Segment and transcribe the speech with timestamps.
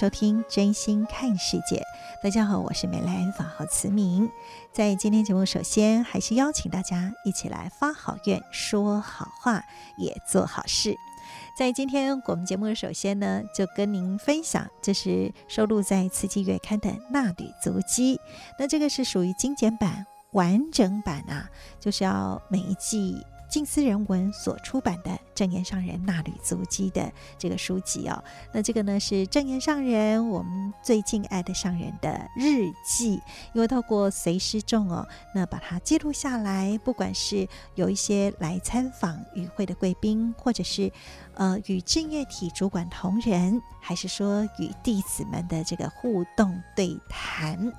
[0.00, 1.76] 收听《真心看世界》。
[2.22, 4.30] 大家好，我是美兰，法号慈明。
[4.72, 9.62] 在今天节目，首先还是邀请大家一起来发好愿、说好话、
[9.98, 10.96] 也做好事。
[11.54, 18.18] 在今天我们节目，首先呢，就跟您分享，这是收录在《慈济月刊》的衲履足迹。
[18.58, 23.22] 那这个是属于精简版、完整版啊，就是要每一季。
[23.50, 33.20] 静思人文所出版的《正言上人衲履足迹》的这个书籍哦，那这个呢是正言上人我们最敬爱的上人的日记，
[33.52, 40.92] 因为透过随师众哦，那把它记录下来，不管是有一些来参访与会的贵宾，或者是
[41.34, 47.72] 呃与正月体主管同仁，还是说与弟子们的这个互动对谈。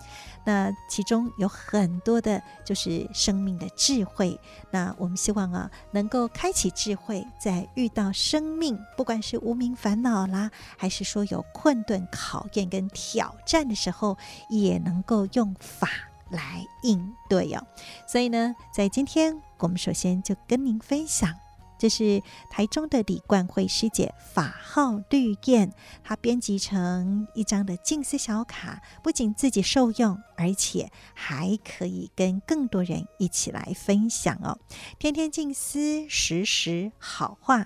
[0.43, 4.39] 那其中有很多的，就是生命的智慧。
[4.71, 14.17] 那我们希望啊，能够开启智慧，在遇到生命，不管是无名烦恼啦，还是说有困顿、考验跟挑战的时候，
[14.49, 15.87] 也能够用法
[16.29, 17.63] 来应对哦。
[18.07, 21.33] 所以呢，在今天，我们首先就跟您分享。
[21.81, 34.59] 这是台中的李冠慧师姐法号绿燕，她编辑成一张的静思小卡，不仅自己受用，而且还可以跟更多人一起来分享哦。
[34.99, 37.65] 天天静思，时时好话。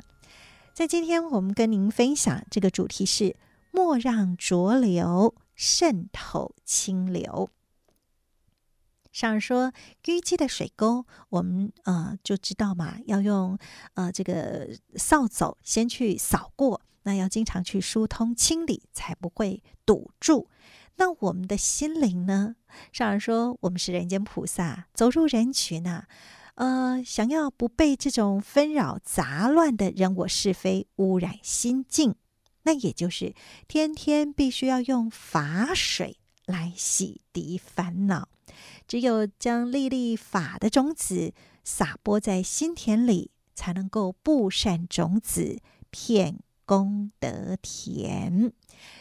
[0.73, 3.35] 在今天，我们跟您分享这个主题是：
[3.71, 7.49] 莫让浊流渗透清流。
[9.15, 9.71] 上人说，
[10.03, 13.57] 淤积的水沟，我们呃就知道嘛，要用
[13.93, 14.67] 呃这个
[14.97, 20.49] 扫帚先去扫过，那要经常去疏通清理，才不会堵住。
[20.97, 22.57] 那我们的心灵呢？
[22.91, 26.09] 上人说，我们是人间菩萨，走入人群啊，
[26.55, 32.15] 呃，想要不被这种纷扰杂乱的人我是非污染心境，
[32.63, 33.33] 那也就是
[33.69, 38.27] 天天必须要用法水来洗涤烦恼。
[38.87, 45.59] 只有将粒粒法的种子撒播在心田里，才能够布善种子，
[45.89, 48.51] 骗功德田。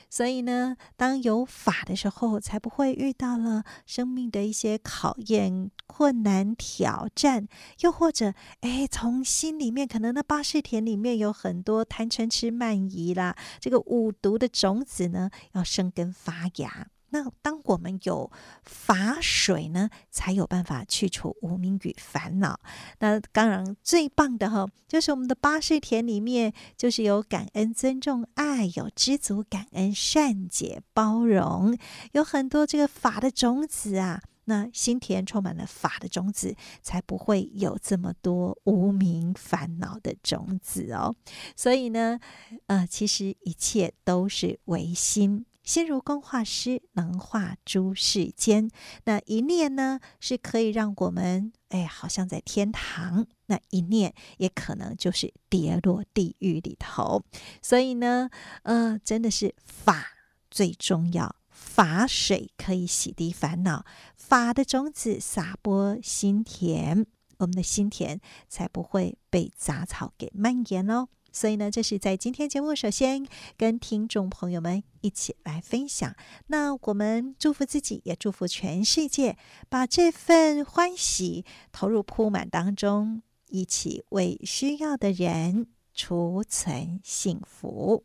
[0.09, 7.49] 所以呢，当有法的时候，才不会遇到了生命的一些考验、困难、挑战，
[7.81, 16.87] 又或者，哎，从心里面可能那八识田里面有很多贪嗔痴慢疑啦，这个五毒的种子呢，要生根发芽。
[17.15, 18.29] 那当我们有
[18.65, 22.59] 法水呢，才有办法去除无明与烦恼。
[22.99, 31.79] 那当然最棒的哈，就是我们的八识田里面，就是有感恩、尊重、爱，有知足、感恩、善解、包容，
[32.15, 34.21] 有很多这个法的种子啊。
[34.47, 41.15] 那心田充满了法的种子，才不会有这么多无明烦恼的种子哦。
[41.55, 42.19] 所以呢，
[42.67, 45.47] 呃，其实一切都是唯心。
[45.65, 48.71] 心如工画师，能画诸世间。
[49.05, 57.25] 那一念呢，是可以让我们哎，好像在天堂；那一念也可能就是跌落地狱里头。
[57.63, 58.29] 所以呢，
[58.65, 60.07] 呃，真的是法
[60.51, 63.87] 最重要，法水可以洗涤烦恼，
[64.17, 67.07] 法的种子撒播心田，
[67.39, 68.21] 我们的心田
[68.51, 71.09] 才不会被杂草给蔓延哦。
[71.35, 73.27] 所以呢，这是在今天节目，首先
[73.59, 76.15] 跟听众朋友们一起来分享。
[76.47, 79.37] 那我们祝福自己，也祝福全世界，
[79.69, 88.05] 把这份欢喜投入铺满当中，一起为需要的人储存幸福。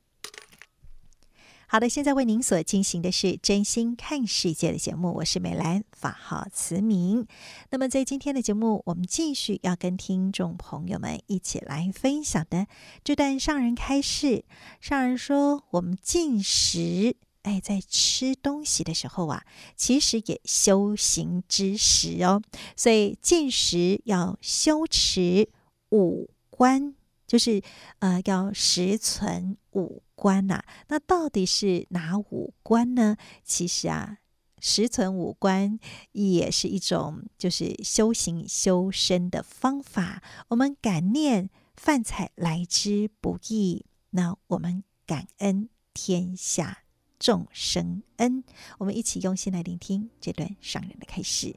[1.71, 7.27] 好的，现在为您所进行的是真心看世界的节目，我是美兰，法号慈明。
[7.69, 12.65] 那么在今天的节目，我们继续要跟听众朋友们一起来分享的
[13.03, 14.45] 这段上人开示。
[14.81, 19.45] 上人说，我们进食哎，在吃东西的时候啊，
[19.75, 22.41] 其实也修行之时哦。
[22.75, 25.47] 所以进食要修持
[25.91, 26.95] 五观，
[27.27, 27.61] 就是
[27.99, 33.15] 呃要实存五观呐、那到底是哪五官呢？
[33.45, 34.17] 其实啊，
[34.59, 35.79] 实存五观
[36.11, 40.21] 也是一种就是修行修身的方法。
[40.49, 46.79] 我们感念饭菜来之不易，那我们感恩天下。
[47.17, 48.45] 众生恩，
[48.77, 51.53] 我们一起用心来聆听这段上人的开示。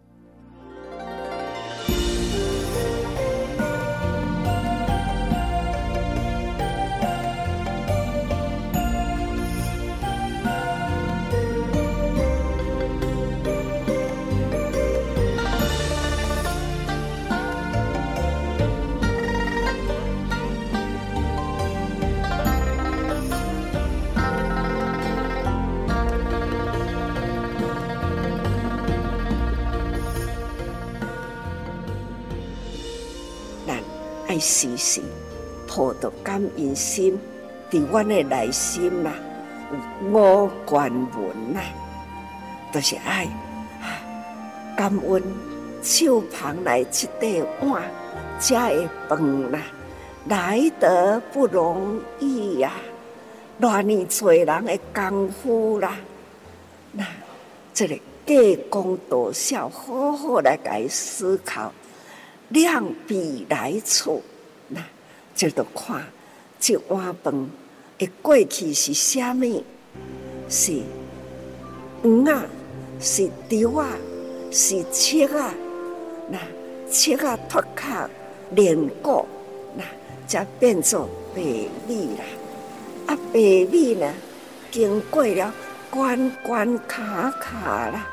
[34.43, 35.01] 时时
[35.69, 37.17] 抱着感恩心，
[37.71, 39.11] 在阮的内心呐，
[40.13, 41.61] 有五观门呐，
[42.73, 43.29] 都、就是爱
[44.77, 45.23] 感恩
[45.81, 47.31] 手旁来这块
[47.61, 47.83] 碗，
[48.41, 49.59] 这的饭呐，
[50.27, 52.73] 来得不容易呀、
[53.61, 55.97] 啊，偌尼多人的功夫啦，
[56.91, 57.07] 那
[57.73, 57.97] 这个
[58.27, 61.73] 计公多少，好好来该思考。
[62.49, 64.23] 量比来处，
[65.35, 66.05] 就得看
[66.61, 67.51] 这碗饭
[67.99, 69.65] 的过去是虾米？
[70.49, 70.83] 是
[72.03, 72.45] 鱼啊，
[73.01, 73.89] 是猪啊，
[74.51, 75.55] 是切啊？
[76.29, 76.39] 那
[76.91, 77.87] 切啊脱壳
[78.51, 79.27] 连骨，
[79.77, 79.85] 那
[80.27, 81.41] 才变做白
[81.87, 82.25] 米啦。
[83.07, 84.13] 啊，白米呢，
[84.71, 85.53] 经过了
[85.91, 88.07] 关关卡卡啦，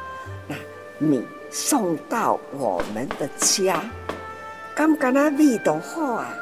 [0.48, 0.56] 那
[0.98, 1.22] 米
[1.52, 3.84] 送到我们的家。
[4.74, 6.34] 刚刚那味道好啊，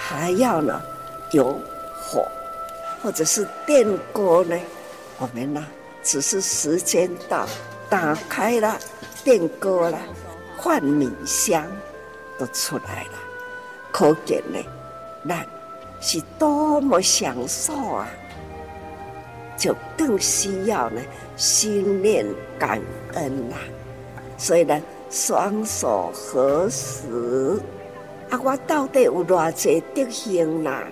[0.00, 0.80] 还要呢
[1.32, 1.58] 有
[2.00, 2.26] 火，
[3.02, 4.56] 或者是电锅呢？
[5.18, 5.66] 我们呢
[6.04, 7.46] 只是时间到，
[7.90, 8.78] 打开了
[9.24, 9.98] 电锅了，
[10.56, 11.66] 换米香
[12.38, 13.18] 都出来了，
[13.90, 14.58] 可见呢，
[15.22, 15.44] 那
[16.00, 18.08] 是多么享受啊！
[19.56, 21.02] 就更需要呢
[21.36, 22.24] 心念
[22.56, 22.80] 感
[23.14, 24.80] 恩呐、啊，所以呢。
[25.10, 27.58] 双手合十，
[28.30, 28.40] 啊！
[28.44, 30.86] 我到底有偌济德行啦？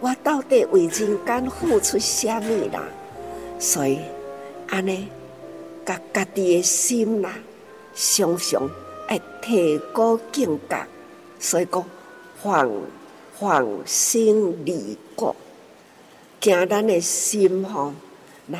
[0.00, 2.82] 我到底为人间付出啥物啦？
[3.58, 4.00] 所以，
[4.68, 5.08] 安尼，
[5.86, 7.32] 甲家己的心啦，
[7.94, 8.68] 常常
[9.08, 10.76] 爱提高境界。
[11.38, 11.84] 所以讲，
[12.42, 12.70] 放
[13.38, 15.34] 放心离国，
[16.40, 17.92] 惊咱的心吼，
[18.46, 18.58] 那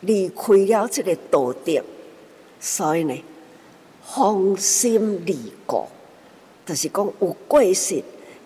[0.00, 1.82] 离开了这个道德，
[2.60, 3.22] 所以呢。
[4.08, 5.88] 放心离国，
[6.66, 8.02] 就是讲有过失，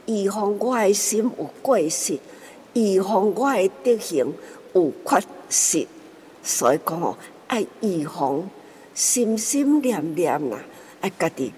[0.06, 2.18] 预防我的心有过失，
[2.74, 4.32] 预防我的德行
[4.74, 5.86] 有缺失，
[6.42, 8.48] 所以讲哦，爱预防
[8.94, 10.58] 心心念念啦，
[11.00, 11.52] 爱家己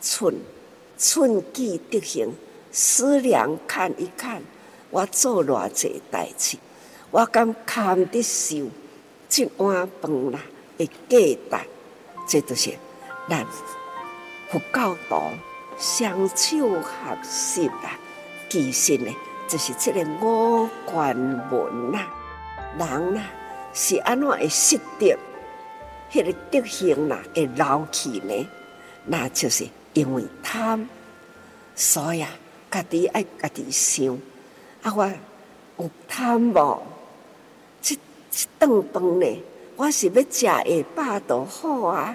[0.00, 0.36] 寸
[0.96, 2.32] 寸记德行，
[2.70, 4.40] 思量看一看，
[4.90, 6.56] 我做偌济代志，
[7.10, 8.68] 我敢堪得受
[9.28, 10.40] 这碗饭啦
[10.78, 11.66] 的价值，
[12.28, 12.70] 这都是。
[13.28, 13.44] 咱
[14.50, 15.16] 佛教徒
[15.80, 17.98] 双手合十啊，
[18.50, 19.10] 其实呢，
[19.48, 22.06] 就是这个五观门呐。
[22.78, 23.22] 人呐，
[23.72, 25.16] 是安怎会识得
[26.12, 28.48] 迄个德行呐，会留起呢？
[29.06, 30.86] 那就是因为贪，
[31.74, 32.28] 所以啊，
[32.70, 34.14] 家己爱家己想，
[34.82, 35.10] 啊，我
[35.78, 36.82] 有贪无？
[37.80, 37.96] 这
[38.30, 39.42] 这顿饭呢，
[39.76, 40.62] 我是要食下
[40.94, 42.14] 饱就好啊。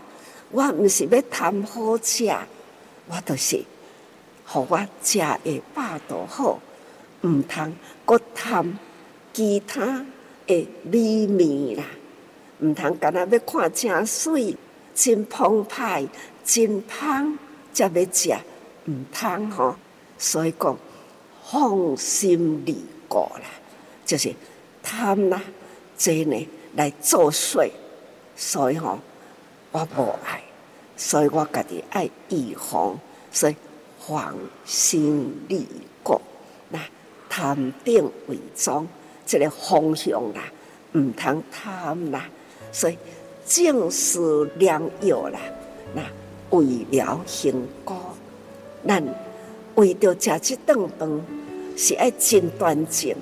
[0.52, 2.32] 我毋是要贪好食，
[3.08, 3.64] 我就是，
[4.46, 6.60] 互我食会饱就好，
[7.22, 7.74] 毋通
[8.06, 8.78] 搁贪
[9.34, 10.06] 其他
[10.48, 11.84] 的美味啦，
[12.60, 14.56] 毋通干那要看真水、
[14.94, 16.08] 真澎湃、
[16.44, 17.38] 真香
[17.74, 18.36] 才要食，
[18.88, 19.76] 毋通吼。
[20.18, 20.78] 所以讲
[21.44, 23.50] 放心离过啦，
[24.06, 24.34] 就是
[24.82, 25.42] 贪啦，
[25.98, 27.70] 这呢来作祟，
[28.36, 29.00] 所以吼。
[29.72, 30.42] 我无爱，
[30.98, 33.00] 所以我家己爱预防，
[33.32, 33.56] 所以
[34.00, 34.36] 防
[34.66, 35.68] 心离
[36.04, 36.22] 国，
[36.70, 36.80] 那
[37.30, 38.88] 贪定为宗，
[39.26, 40.44] 这个方向啦，
[40.94, 42.30] 毋通贪啦，
[42.72, 42.98] 所以
[43.46, 45.40] 正思良药啦，
[45.94, 46.02] 那
[46.58, 47.98] 为了行果，
[48.88, 49.04] 咱
[49.76, 51.22] 为着食这顿饭，
[51.76, 53.14] 是爱真端正，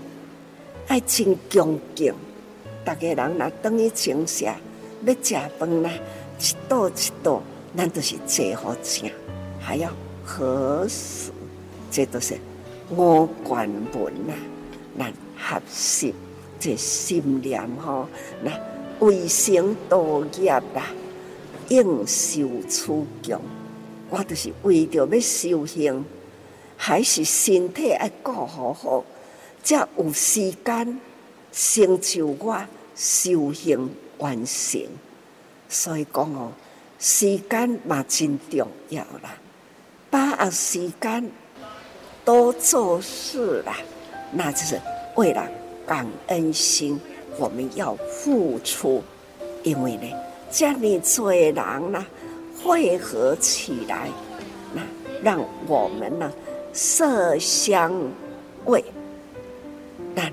[0.88, 2.14] 爱真恭敬，
[2.86, 4.46] 大家人若等于请社，
[5.06, 5.90] 要食饭啦，
[6.40, 7.42] 一道一道，
[7.76, 9.12] 咱都是坐好请，
[9.60, 9.90] 还要
[10.24, 11.32] 合适，
[11.90, 12.38] 这都是
[12.92, 14.34] 五官文呐，
[14.98, 16.14] 咱合适，
[16.60, 18.08] 这心念吼，
[18.44, 18.52] 那
[19.00, 20.88] 为生道业啦，
[21.70, 23.42] 应受此强，
[24.10, 26.06] 我都是为着要修行，
[26.78, 29.04] 还是身体爱顾好好，
[29.64, 31.00] 才有时间。
[31.56, 32.66] 成就我
[32.96, 33.88] 修行
[34.18, 34.82] 完成，
[35.70, 36.52] 所以讲哦，
[37.04, 39.36] 时间嘛真重要啦。
[40.10, 41.30] 把握时间
[42.24, 43.76] 多做事啦，
[44.32, 44.80] 那就是
[45.18, 45.46] 为了
[45.86, 46.98] 感恩心，
[47.38, 49.04] 我们要付出。
[49.64, 50.10] 因为呢，
[50.50, 52.06] 这么多人呢
[52.64, 54.08] 汇合起来，
[54.74, 54.82] 那
[55.22, 56.32] 让我们呢
[56.72, 57.94] 色香
[58.64, 58.82] 味，
[60.16, 60.24] 那。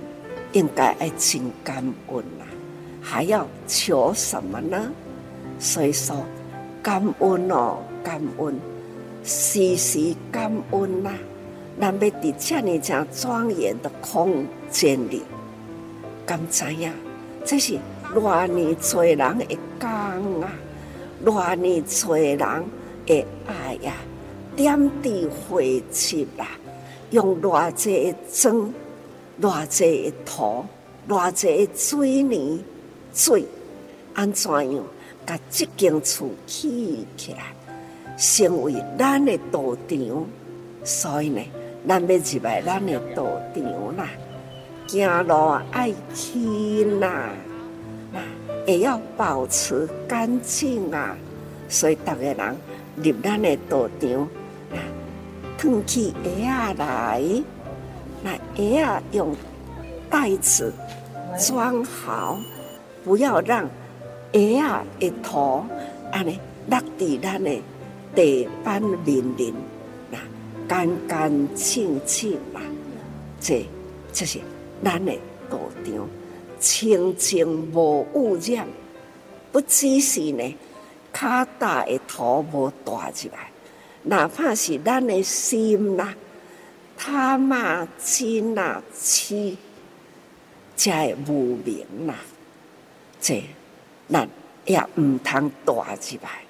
[0.52, 1.76] 应该爱真感
[2.08, 2.46] 恩啦，
[3.00, 4.90] 还要求什么呢？
[5.60, 6.16] 所以说
[6.82, 8.58] 感恩哦，感恩，
[9.24, 11.12] 时时感恩呐。
[11.80, 15.22] 咱要伫这样正庄严的空间里，
[16.26, 16.92] 敢知呀？
[17.44, 17.78] 这是
[18.14, 20.52] 偌尼多人的工啊，
[21.24, 22.38] 偌尼多人
[23.06, 23.94] 的爱呀，
[24.54, 26.46] 点滴汇集啦，
[27.10, 28.72] 用偌济装。
[29.40, 30.66] 偌济土，
[31.08, 32.62] 偌济水泥
[33.14, 33.46] 水，
[34.12, 34.84] 安怎样？
[35.30, 37.54] 甲这间厝起起来，
[38.16, 40.26] 成为咱的道场。
[40.82, 41.40] 所以呢，
[41.86, 44.08] 咱要入来咱的道场啦，
[44.88, 47.30] 行路爱轻啦，
[48.12, 48.20] 那
[48.66, 51.16] 也要保持干净啊。
[51.68, 52.56] 所以逐个人
[52.96, 54.28] 入咱的道场，
[55.56, 57.22] 褪起鞋仔来。
[58.24, 59.36] 那鞋啊，用
[60.10, 60.72] 袋子
[61.38, 62.40] 装好，
[63.04, 63.68] 不要让
[64.32, 65.66] 鞋啊一坨
[66.12, 67.62] 安尼落地咱的
[68.14, 69.52] 地板面面，
[70.10, 70.18] 那
[70.68, 72.60] 干干净净嘛，
[73.40, 73.66] 这
[74.12, 74.38] 这是
[74.84, 75.12] 咱的
[75.48, 76.08] 道场，
[76.58, 78.66] 清净无污染，
[79.50, 80.56] 不只是呢，
[81.12, 83.50] 脚大的土无带进来，
[84.02, 86.14] 哪怕是咱的心呐。
[86.96, 89.56] 他骂亲呐，妻
[90.76, 92.14] 才无名呐，
[93.20, 93.42] 这
[94.10, 94.28] 咱
[94.64, 96.42] 也毋通带入来。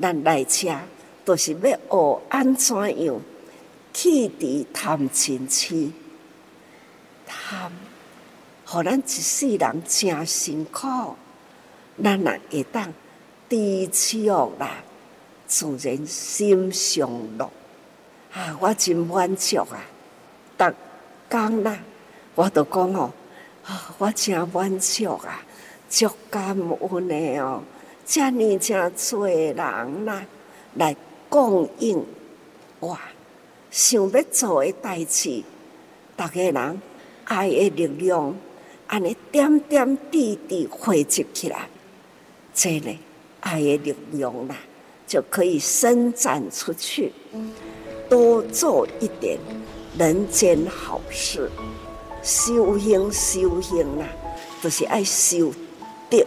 [0.00, 0.76] 咱来遮
[1.24, 3.20] 都是要学安怎样
[3.92, 5.90] 去除贪嗔痴，
[7.26, 7.70] 贪，
[8.64, 11.14] 互咱一世人真辛苦，
[12.02, 12.92] 咱若会当
[13.48, 14.82] 知足啦，
[15.46, 17.08] 自然心上
[17.38, 17.50] 乐。
[18.32, 19.78] 啊，我真满足啊！
[20.58, 20.64] 逐
[21.30, 21.78] 工啦，
[22.34, 23.12] 我都讲哦，
[23.64, 25.40] 啊，我真满足啊，
[25.94, 27.62] 足感恩的哦，
[28.04, 29.54] 遮尔正多人
[30.04, 30.26] 啦
[30.74, 30.96] 来
[31.28, 32.04] 供应
[32.80, 32.98] 我，
[33.70, 35.44] 想要做的代志，
[36.16, 36.82] 逐个人
[37.26, 38.34] 爱的力量，
[38.88, 41.68] 安尼点点滴滴汇集起来，
[42.52, 42.98] 这呢，
[43.38, 44.56] 爱的力量啦，
[45.06, 47.12] 就可以伸展出去。
[48.08, 49.38] 多做一点
[49.96, 51.48] 人间好事，
[52.20, 54.08] 修行修行啦，
[54.60, 55.52] 都、就是爱修
[56.14, 56.24] 德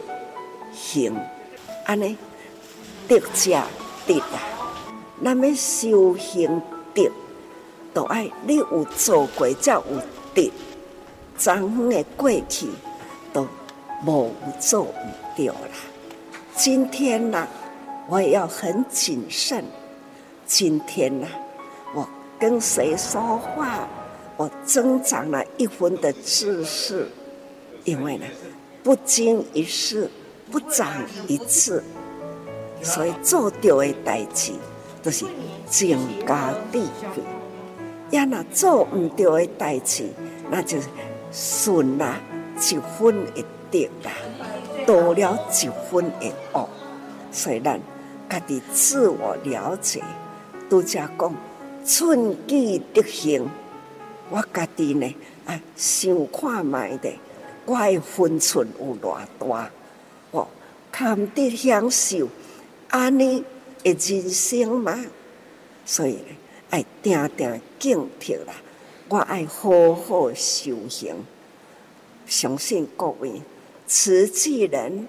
[0.73, 1.15] 行，
[1.85, 2.17] 安尼
[3.07, 3.63] 德者
[4.05, 4.39] 德啦。
[5.21, 6.61] 那么修行
[6.93, 7.09] 德，
[7.93, 9.83] 都爱你有做过才有
[10.35, 10.51] 德。
[11.37, 12.67] 昨昏的过去
[13.31, 13.47] 都
[14.05, 15.69] 无做唔掉啦。
[16.53, 17.47] 今天呐，
[18.09, 19.63] 我也要很谨慎。
[20.45, 21.27] 今天呢，
[21.95, 22.07] 我。
[22.39, 23.87] 跟谁说话，
[24.35, 27.07] 我增长了一分的知识，
[27.83, 28.27] 因为呢，
[28.87, 30.09] 不经一事
[30.49, 30.87] 不长
[31.27, 31.83] 一智，
[32.81, 34.53] 所以做到的代志
[35.03, 35.25] 都是
[35.69, 35.89] 增
[36.25, 37.21] 加智慧。
[38.11, 40.05] 要那做唔对的代志，
[40.49, 40.77] 那就
[41.33, 42.15] 损了
[42.55, 44.13] 一分的德啦，
[44.85, 46.69] 多了一分一恶。
[47.29, 47.77] 所以咱
[48.29, 50.01] 家己自我了解，
[50.69, 51.35] 都加讲。
[51.83, 53.49] 寸己德行，
[54.29, 55.13] 我家己呢
[55.45, 57.11] 啊，想看卖的，
[57.67, 59.69] 我的分寸有偌大，
[60.31, 60.47] 我
[60.89, 62.29] 堪得享受
[62.87, 63.43] 安尼
[63.83, 65.05] 的人生吗？
[65.85, 66.17] 所以，
[66.69, 68.53] 爱定定警惕啦，
[69.09, 71.13] 我爱好好修行。
[72.25, 73.41] 相信各位
[73.85, 75.05] 慈济人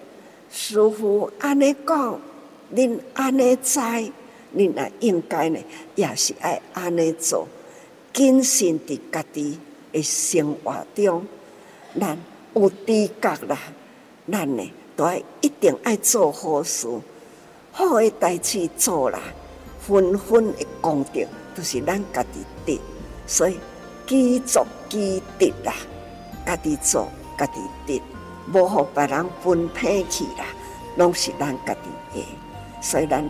[0.51, 2.21] 师父安尼讲，
[2.75, 3.81] 恁安尼知。
[4.51, 5.61] 你那应该呢，
[5.95, 7.47] 也是爱安尼做，
[8.13, 9.61] 谨慎伫家己
[9.93, 11.25] 诶生活中，
[12.01, 12.19] 咱
[12.55, 13.59] 有知觉啦，
[14.31, 16.89] 咱呢都爱一定爱做好事，
[17.71, 19.21] 好诶代志做啦，
[19.81, 21.21] 分分的功德
[21.55, 22.81] 都是咱家己得，
[23.27, 23.59] 所以
[24.07, 25.75] 己做己得啦，
[26.45, 28.03] 家己做家己得，
[28.53, 30.45] 无互别人分配去啦，
[30.97, 32.25] 拢是咱家己诶。
[32.81, 33.29] 所以咱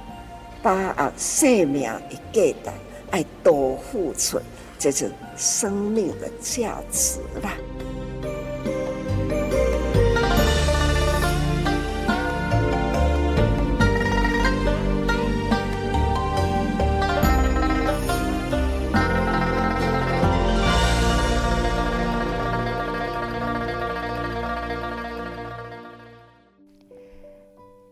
[0.63, 2.71] 把握生命的价值，
[3.11, 4.39] 爱多付出，
[4.79, 7.53] 这就是生命的价值啦。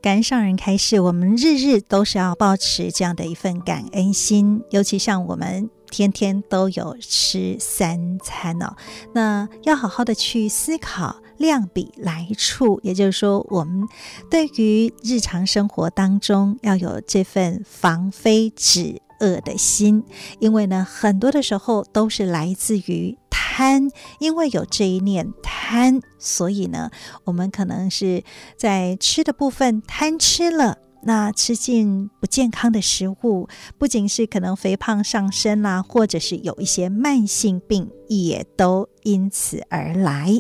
[0.06, 8.76] 感恩上人开示，我们日日都是要保持这样的一份感恩心，尤其像我们天天都有吃三餐哦，
[9.12, 13.84] 那要好好的去思考量比来处，也就是说，我们
[14.30, 20.04] 对于日常生活当中要有这份防非止恶的心，
[20.38, 23.18] 因为呢，很多的时候都是来自于。
[23.58, 26.90] 贪，因为有这一念贪，所以呢，
[27.25, 28.23] 我们可能是
[28.56, 33.48] 在吃的部分贪吃了，那吃进不健康的食物，
[33.78, 40.30] 不仅是可能肥胖上身啦，或者是有一些慢性病，也都因此而来。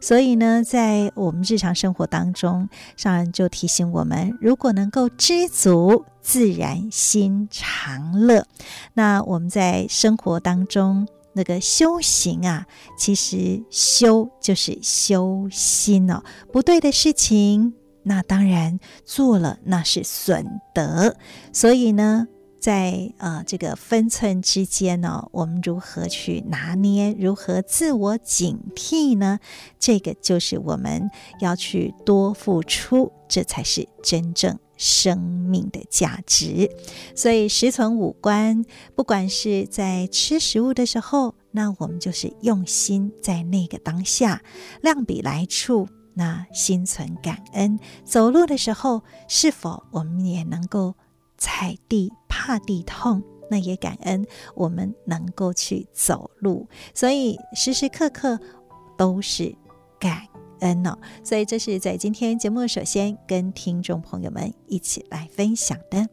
[0.00, 8.46] 所以呢，在我们日常生活当中，上人就提醒我们，如果能够知足，自然心常乐。
[8.94, 11.06] 那我们在生活当中。
[11.34, 12.66] 那个修行啊，
[12.98, 16.22] 其实修就是修心哦。
[16.52, 17.72] 不对的事情，
[18.02, 21.16] 那当然做了，那是损德。
[21.52, 22.26] 所以呢，
[22.60, 29.38] 在呃这个分寸之间呢、我们如何去拿捏，如何自我警惕呢？
[29.78, 34.58] 这个就是我们要去多付出，这才是真正。
[34.78, 36.68] 生命的价值，
[37.14, 38.64] 所以十存五官，
[38.96, 44.42] 不管是在吃食物的时候，那我们就是用心在那个当下，
[44.80, 47.78] 量比来处，那心存感恩。
[48.04, 50.94] 走路的时候，是否我们也能够
[51.38, 53.22] 踩地怕地痛？
[53.50, 58.38] 那也感恩我们能够去走路，所以时时刻刻
[58.96, 59.54] 都是
[59.98, 60.22] 感。
[60.60, 66.08] 恩哦，所以这是在今天节目首先跟听众朋友们一起来分享的。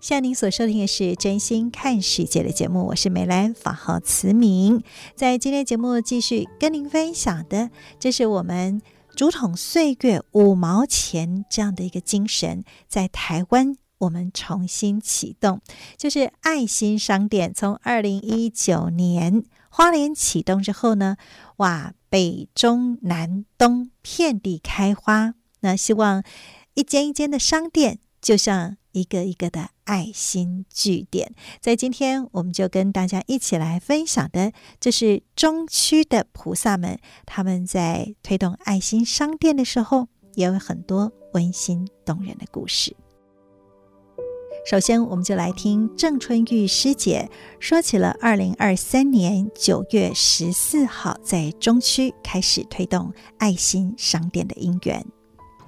[0.00, 4.82] 像您所收听的是《真心看世界》的节目，我是美兰，法号慈明。
[5.14, 8.82] 在今天节目继续跟您分享的，这是我们
[9.14, 15.60] 竹筒岁月五毛钱这样的一个精神，在台湾我们重新启动，
[15.96, 17.52] 就是爱心商店。
[17.54, 21.16] 从二零一九年花莲启动之后呢，
[21.56, 21.94] 哇！
[22.10, 26.22] 北中南东遍地开花，那希望
[26.74, 31.34] 一间一间的商店，就像一个一个的爱心据点。
[31.60, 42.96] 在今天，我们就跟大家一起来分享的，这是中区的菩萨们，他们在推动爱心商店的时候，也有很多温馨动人的故事。
[44.64, 55.04] 首先，我们就来听郑春玉师姐说起了二零二三年九月十四号在中区开始推动爱心商店的因缘。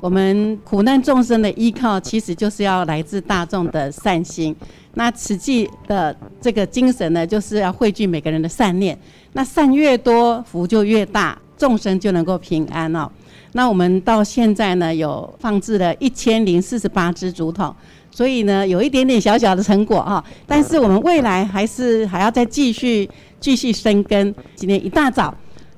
[0.01, 4.55] 我们苦难众生的依靠，其实就是要来自大众的善心。
[4.95, 8.99] 那慈济的这个精神呢，就是要汇聚每个人的善念。
[9.33, 13.11] 那善越多，福就越大，众生就能够平安哦。
[13.53, 17.75] 那我们到现在呢，有放置了一千零四十八只竹筒。
[18.11, 24.35] 所以呢，有一点点小小的成果哈，但是我们未来还是还要再继续继续深耕。
[24.55, 25.35] 今天一大早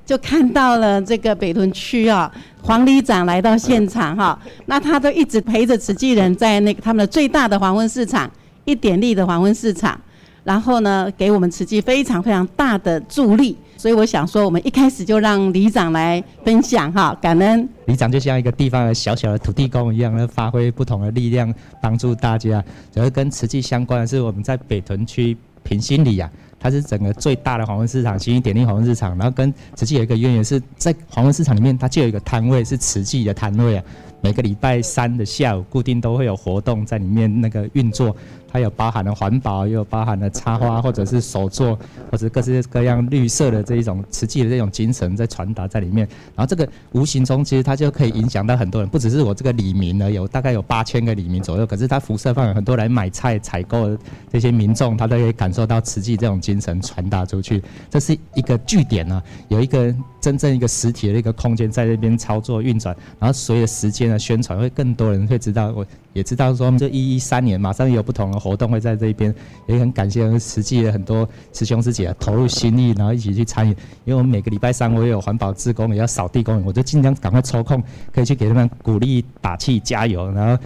[0.09, 2.31] 就看到了这个北屯区啊，
[2.63, 8.27] 黄里长来到现场哈，那他都一直陪着慈济人在那个他们的最大的黄昏市场
[8.65, 10.01] 一点力的黄昏市场，
[10.43, 13.55] 然后呢，给我们慈济非常非常大的助力。
[13.77, 17.69] 所以我想说，我们一开始就让里长来分享哈，感恩。
[17.85, 22.63] 里长就像一个地方的小小的土地公一样，来发挥不同的力量，帮助大家。
[22.91, 26.27] 主要跟慈济相关的是，我们在北屯区平心里啊，
[26.59, 29.17] 它是整个最大的黄昏市场，行义典力黄昏市场。
[29.17, 33.83] 然后跟瓷器有一个渊源，是在黄昏市场里面，它就有一个摊位是瓷器的摊位啊。
[34.21, 38.13] 每个礼拜三的下午，固定都会有活动在里面那个运作。
[38.51, 41.77] 它有包含了环保，也有包含了插花，或者是手作，
[42.11, 46.07] 或者各式各样绿色的这一种瓷器的这种精神在传达在里面。
[46.35, 51.65] 然后这个无形中其实它就可以影响到很多人，不只是我这个里民呢，有大概有八千个里民左右。
[51.65, 53.97] 可是它辐射范围很多来买菜采购的
[54.31, 57.61] 这些民众，他都可以感受到瓷器这种精神传达出去。
[57.89, 65.71] 这是一个据点呢，有一个真正一个实体的一个空间在那边操作运转，然后随着时间的宣传，会更多人会知道。
[65.71, 69.33] 我也知道说，这一一三年马上有不同活动会在这边，
[69.67, 73.71] 也很感谢实际的很多师兄师姐投入心力，然后一起去参与。
[74.05, 80.63] 因为我们每个礼拜三我也有环保志工，也要扫地公园，我就尽量赶快抽空，可以去给他们鼓励、打气、加油，然后。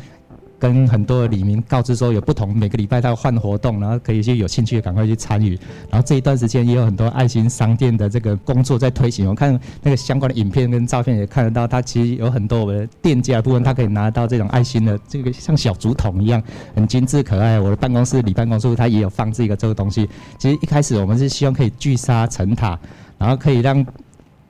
[0.64, 5.60] 跟很多的里民告知说有不同，每个礼拜他要换活动，然后可以去有兴趣赶快去参与。
[5.90, 9.28] 然后这一段时间也有很多爱心商店的这个工作在推行。
[9.28, 16.42] 我看那个相关的影片跟照片也看得到，他其实有很多我们的店家部分，他可以拿到这种爱心的这个像小竹筒一样，
[16.74, 17.60] 很精致可爱。
[17.60, 20.10] 我的办公室里办公室他也有放置一个这个东西。
[20.38, 22.80] 其实一开始我们是希望可以聚沙成塔，
[23.18, 23.86] 然后可以让。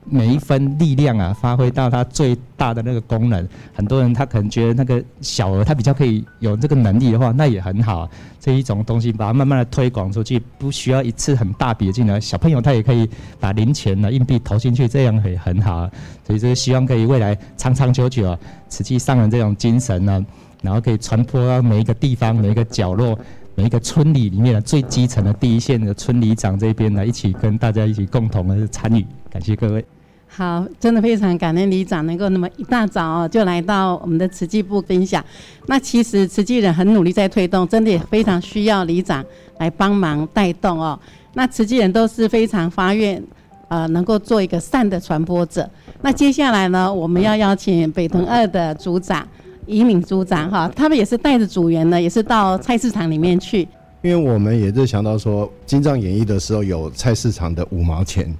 [0.04, 3.48] 每一分力量啊，发挥到它最大的那个功能。
[3.72, 8.08] 很多人他可能觉得那个小额他比较可以有这个能力的话，那也很好。
[8.38, 12.20] 这一种东西把它慢慢的推广出去，不需要一次很大笔的进来。
[12.20, 13.08] 小朋友他也可以
[13.40, 15.88] 把零钱呢、硬币投进去，这样也很好。
[16.26, 18.38] 所以就是希望可以未来长长久久啊，
[18.68, 20.24] 慈济上人这种精神呢，
[20.60, 23.18] 然后可以传播到每一个地方、每一个角落、
[23.54, 29.06] 每一个村里里面的最基层的第一线的村里长这边呢，一起跟大家一起共同的参与。
[29.34, 29.84] 感谢各位。
[30.28, 35.22] 好，真的非常感恩李长能够那么一大早哦就来到我们的慈济部分享。
[35.66, 39.24] 那其实慈济人很努力在推动，真的也非常需要李长
[39.58, 40.96] 来帮忙带动哦。
[41.32, 43.20] 那慈济人都是非常发愿，
[43.66, 45.68] 呃，能够做一个善的传播者。
[46.00, 49.26] 那接下来呢，我们要邀请北屯二的组长
[49.66, 53.66] 移敏组长哈，他们也是带着组员呢，也是到菜市场里面去。
[54.02, 58.32] 因为我们也是想到说，金藏演绎的时候有菜市场的五毛钱，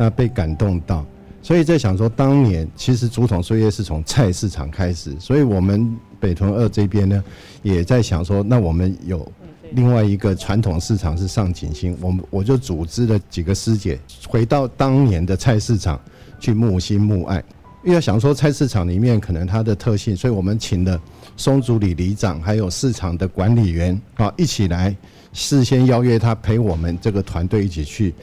[0.00, 1.04] 那被感动到。
[1.42, 7.22] 所以在想说，当年其实竹筒岁月是从菜市场开始，所以我们北屯二这边呢，
[7.62, 9.30] 也在想说，那我们有
[9.72, 16.00] 另外一个传统市场是上景兴，我们我就组织了几个师姐回到当年的菜市场
[16.38, 17.42] 去募心募爱，
[17.84, 20.98] 因为想说菜市场里面可能它的特性，所以我们请了
[21.36, 24.96] 松竹里里长还有市场的管理员啊一起来，
[25.34, 28.14] 事先邀约他陪我们这个团队一起去。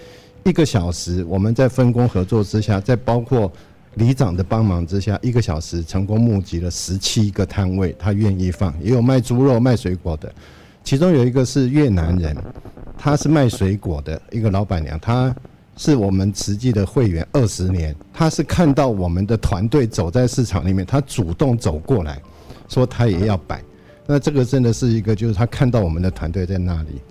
[0.48, 3.52] 一个小时，我们在分工合作之下，在包括
[3.96, 10.34] 里长的帮忙之下，一个小时成功募集了十七个摊位，他愿意放，也有卖猪肉、卖水果的。
[10.86, 12.34] 其中有一个是越南人，
[12.98, 15.36] 他是卖水果的一个老板娘，她
[15.76, 22.22] 是我们慈济的会员二十年，她是看到我们的团队走在市场里面，她主动走过来，
[22.70, 23.62] 说她也要摆。
[24.06, 27.02] 那这个真的是一个，就是她看到我们的团队在那里。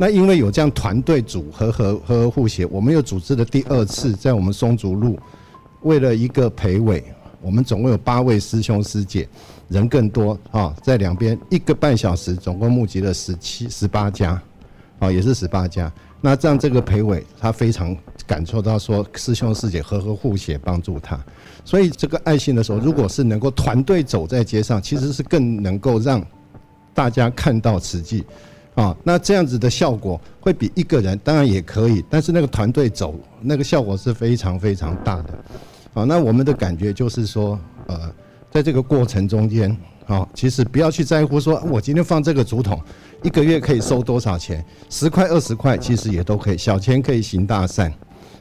[0.00, 5.18] 那因为有这样团队组合和和和互协，我们又组织了第二次，在我们松竹路，
[5.82, 7.04] 为了一个陪委，
[7.42, 9.28] 我们总共有八位师兄师姐，
[9.68, 14.40] 人更多啊，在两边一个半小时，总共募集了十七十八家，
[15.00, 15.92] 啊，也是十八家。
[16.22, 17.94] 那这样这个陪委他非常
[18.26, 21.22] 感受到说，师兄师姐和和互协帮助他，
[21.62, 26.26] 所以这个爱心的时候，如果是能够团队走在街上，其实是更能够让
[26.94, 28.24] 大家看到慈济。
[28.74, 35.38] 啊，那这样子的效果会比一个人当然也可以，但是那个团队走那个效果是非常非常大的。
[35.92, 38.10] 啊，那我们的感觉就是说，呃，
[38.50, 42.80] 在这个过程中间，啊，其实不要去在乎说我今天放这个竹筒，
[43.22, 47.92] 一个月可以收多少钱，十块二十块其实也都可以，小钱可以行大善。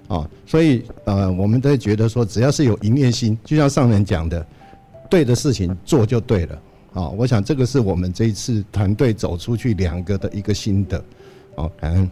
[0.08, 4.46] 啊，所以呃，我们都觉得说，只要是有营业心，就像上人讲的，
[5.10, 6.60] 对的事情做就对了。
[6.92, 11.04] 好，我想这个是我们这一次团队走出去两个的一个心得。
[11.56, 12.10] 好，感恩。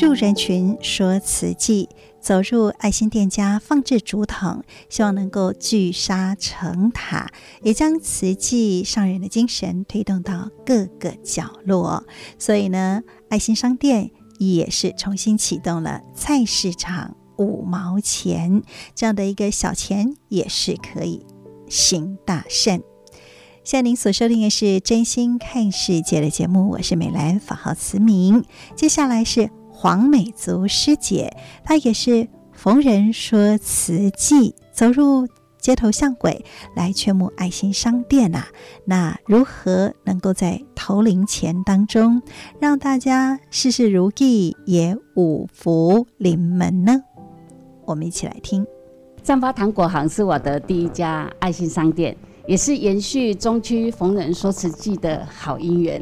[0.00, 1.88] 入人群说慈济，
[2.20, 7.28] 走入爱心店家放置竹筒，希望能够聚沙成塔，
[7.62, 12.02] 也将慈济上人的精神推动到各个角落。
[12.38, 17.14] 所以呢，爱心商店也是重新启动了菜市场。
[17.40, 18.62] 五毛钱
[18.94, 21.24] 这样的一个小钱也是可以
[21.68, 22.82] 行大善。
[23.64, 28.44] 现在您所收听的是《真心看世界》的节目，我是美兰，法号慈明。
[28.76, 35.26] 接下来是黄美足师姐，她也是逢人说慈济，走入
[35.58, 38.46] 街头巷尾来劝募爱心商店呐、
[38.86, 42.22] 那如何能够在投零钱当中
[42.58, 47.02] 让大家事事如意，也五福临门呢？
[47.90, 48.64] 我们一起来听。
[49.24, 56.00] 绽发糖果行是我的第一家爱心商店，也是延续中区逢人说慈济的好姻缘。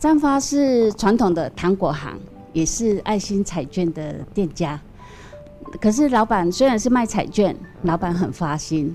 [0.00, 2.18] 绽发是传统的糖果行，
[2.52, 4.80] 也是爱心彩券的店家。
[5.80, 8.94] 可是老板虽然是卖彩券，老板很发心，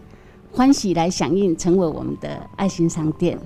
[0.51, 3.39] 欢喜来响应，成为我们的爱心商店。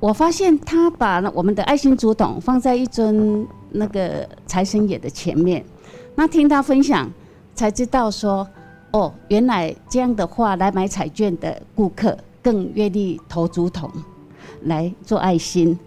[0.00, 5.64] 我发现他把我们的爱心竹筒放在一尊那个财神爷的前面。
[6.14, 7.10] 那听他分享，
[7.54, 8.46] 才知道说，
[8.90, 13.90] 哦，原来这样的话来买彩券的顾客更愿意投竹筒
[14.62, 15.78] 来做爱心。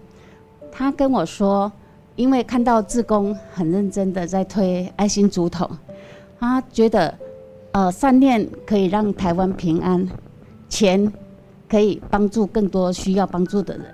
[0.72, 1.70] 他跟我说，
[2.16, 5.68] 因为看到志工很认真的在推爱心竹筒，
[6.38, 7.14] 他觉得，
[7.72, 10.08] 呃，善念可以让台湾平安，
[10.68, 11.12] 钱
[11.68, 13.86] 可以帮助更多需要帮助的人，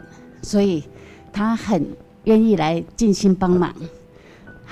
[0.43, 0.85] 所以
[1.33, 1.87] 他很
[2.25, 3.75] 愿意来尽心帮忙。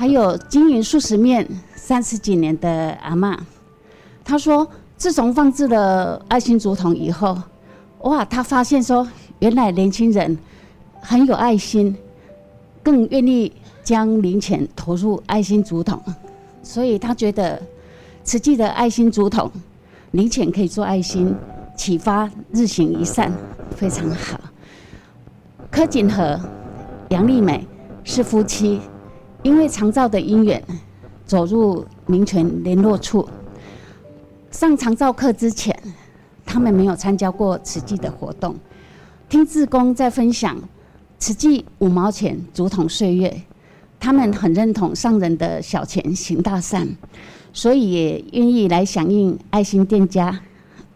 [0.02, 3.38] 还有经营素食面三十几年的阿嬷，
[4.24, 7.40] 她说，自从放置了爱心竹筒以后，
[8.00, 9.06] 哇，她发现说，
[9.38, 10.36] 原来年轻人
[11.00, 11.96] 很有爱心，
[12.82, 13.52] 更愿意
[13.84, 16.02] 将零钱投入爱心竹筒，
[16.64, 17.62] 所以她觉得
[18.24, 19.48] 慈济的爱心竹筒，
[20.10, 21.32] 零钱可以做爱心，
[21.76, 23.32] 启发日行一善，
[23.76, 24.40] 非常好。
[25.70, 26.40] 柯景和、
[27.10, 27.64] 杨丽美
[28.02, 28.80] 是夫妻。
[29.42, 30.62] 因为长照的因缘，
[31.26, 33.28] 走入民权联络处。
[34.50, 35.76] 上长照课之前，
[36.46, 38.54] 他们没有参加过慈济的活动。
[39.28, 40.56] 听志工在分享
[41.18, 43.34] 慈济五毛钱竹筒岁月，
[43.98, 46.86] 他们很认同上人的小钱行大善，
[47.52, 50.38] 所以也愿意来响应爱心店家，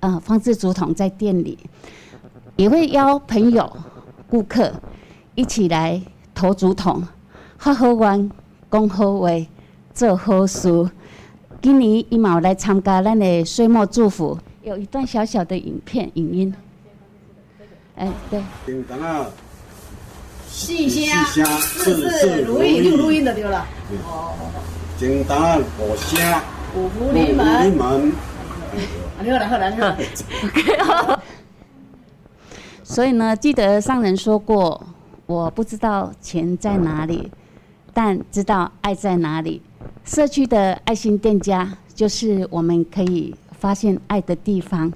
[0.01, 1.59] 呃，放置竹筒在店里，
[2.55, 3.77] 也会邀朋友、
[4.29, 4.73] 顾客
[5.35, 6.01] 一起来
[6.33, 7.03] 投竹筒。
[7.59, 8.31] 发好愿，
[8.71, 9.29] 讲好话，
[9.93, 10.69] 做好事。
[11.63, 16.55] 今年伊嘛有来参加咱的岁末祝福，有一段小小的影片、影音。
[17.97, 18.41] 哎，对。
[18.65, 19.27] 叮当啊！
[20.49, 23.67] 细声，事事如意，就录音的对了。
[24.07, 24.35] 哦。
[24.99, 26.41] 叮当， 五声。
[26.77, 27.65] 五福临门。
[27.73, 28.13] 临门。
[29.17, 29.97] 好你，好了，好了。
[30.45, 31.19] OK。
[32.85, 34.87] 所以呢，记得上人说过，
[35.25, 37.31] 我不知道钱在哪里。
[37.97, 39.63] 但知道爱在哪里，
[40.05, 44.93] 社区的爱心店家就是我们可以发现爱的地方。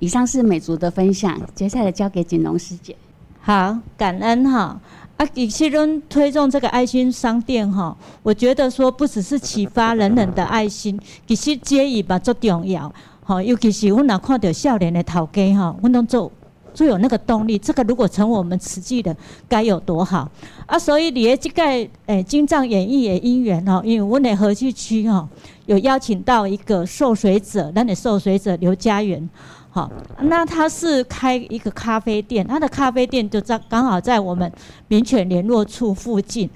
[0.00, 2.94] 以上是美竹的分享，接下来交给锦龙师姐。
[3.40, 4.78] 好，感恩哈
[5.16, 5.24] 啊！
[5.24, 5.70] 其实
[6.10, 12.92] 推动这个爱心商店哈，我觉得说不只是启发人人的爱心，其实这一把最重要
[13.24, 13.42] 哈。
[13.42, 16.30] 尤其是我哪看到少年的头家哈，我能做。
[16.74, 19.14] 最有那个动力，这个如果成我们慈济的，
[19.48, 20.30] 该有多好
[20.66, 20.78] 啊！
[20.78, 21.62] 所以你这个
[22.06, 25.28] 诶，金藏演艺也因缘哦，因为我们河西区哈
[25.66, 29.28] 有邀请到一个受水者，那你受水者刘家园，
[29.70, 29.90] 好，
[30.22, 34.50] 那他是开一个咖啡店，他的咖啡店就在刚好在我们
[34.88, 36.48] 民权联络处附近。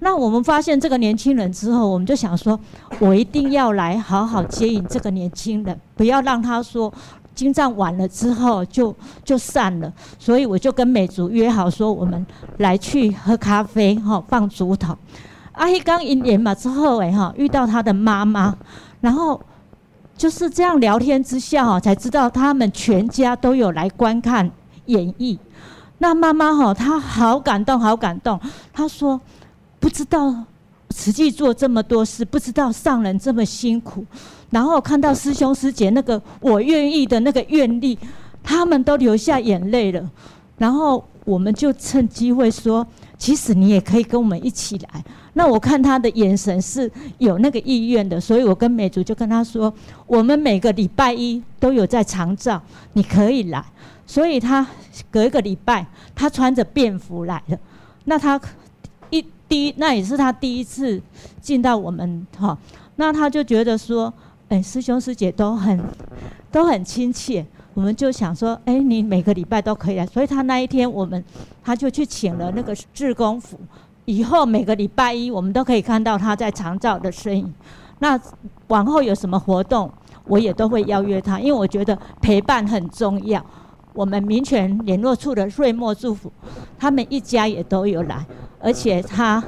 [0.00, 2.58] 那我们发现这个年轻人之后，我们就想说，
[2.98, 6.92] 我一定要来好好接引这个年轻人，不要让他说。
[7.34, 8.94] 经藏完了之后就
[9.24, 12.24] 就散了，所以我就跟美竹约好说，我们
[12.58, 14.96] 来去喝咖啡哈，放竹筒。
[15.52, 18.56] 阿黑刚一年嘛之后哎哈，遇到他的妈妈，
[19.00, 19.40] 然后
[20.16, 24.50] 就是这样聊天之下哈，才知道他们全家都有来观看
[24.86, 25.38] 演绎。
[25.98, 28.38] 那妈妈哈，她好感动，好感动。
[28.72, 29.20] 她说
[29.78, 30.34] 不知道
[30.90, 34.04] 慈济做这么多事，不知道上人这么辛苦。
[34.54, 37.98] 然后看到师兄师姐那个我愿意的那个愿力，
[38.40, 40.08] 他们都流下眼泪了。
[40.58, 42.86] 然后我们就趁机会说，
[43.18, 45.04] 其实你也可以跟我们一起来。
[45.32, 46.88] 那我看他的眼神是
[47.18, 49.74] 有那个意愿的，所以我跟美竹就跟他说，
[50.06, 52.62] 我们每个礼拜一都有在长照，
[52.92, 53.64] 你可以来。
[54.06, 54.64] 所以他
[55.10, 57.58] 隔一个礼拜，他穿着便服来了。
[58.04, 58.40] 那他
[59.10, 61.02] 一第一，那也是他第一次
[61.40, 62.56] 进到我们哈，
[62.94, 64.14] 那他就觉得说。
[64.50, 65.80] 哎，师兄师姐都很
[66.52, 71.22] 都很亲切，我们就想说，哎，你每个礼拜都可以来，所以他那一天我们
[71.62, 73.58] 他就去请了那个志工服，
[74.04, 77.52] 以后每个礼拜一我们都可以看到他在长照的身影。
[78.00, 78.20] 那
[78.68, 79.90] 往后有什么活动，
[80.26, 83.44] 我也都会邀约他，因为我觉得陪伴很重要。
[83.94, 86.30] 我们民权联络处的岁末祝福，
[86.78, 88.24] 他们一家也都有来，
[88.60, 89.42] 而且他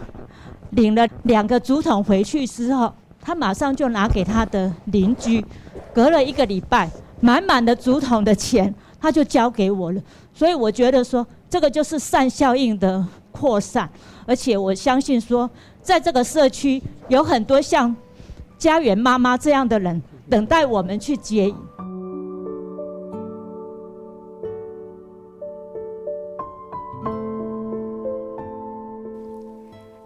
[0.70, 2.92] 领了两个竹筒回去之后。
[3.26, 5.44] 他马上就拿给他的邻居，
[5.92, 6.88] 隔了一个礼拜，
[7.20, 10.00] 满满的竹筒的钱，他就交给我了。
[10.32, 13.90] 所以我觉得说，这个就是善效应的扩散，
[14.26, 15.50] 而且我相信说，
[15.82, 17.96] 在这个社区有很多像
[18.56, 21.52] 家园妈妈这样的人，等待我们去接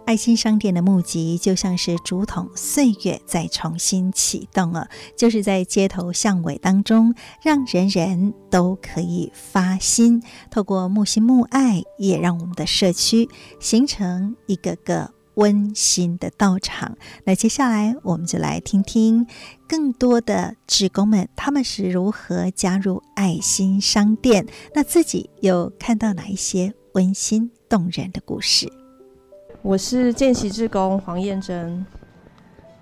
[0.05, 16.97] 爱心商店的募集就像是竹筒岁月在重新启动了，就是在街头巷尾当中，让人人都可以发心，透过募心募爱，也让我们的社区形成一个个温馨的道场。
[17.23, 19.25] 那接下来我们就来听听
[19.65, 28.80] 更多的职工们，他们是如何加入爱心商店，那自己又看到哪一些温馨动人的故事？
[29.63, 31.85] 我是见习志工黄燕珍，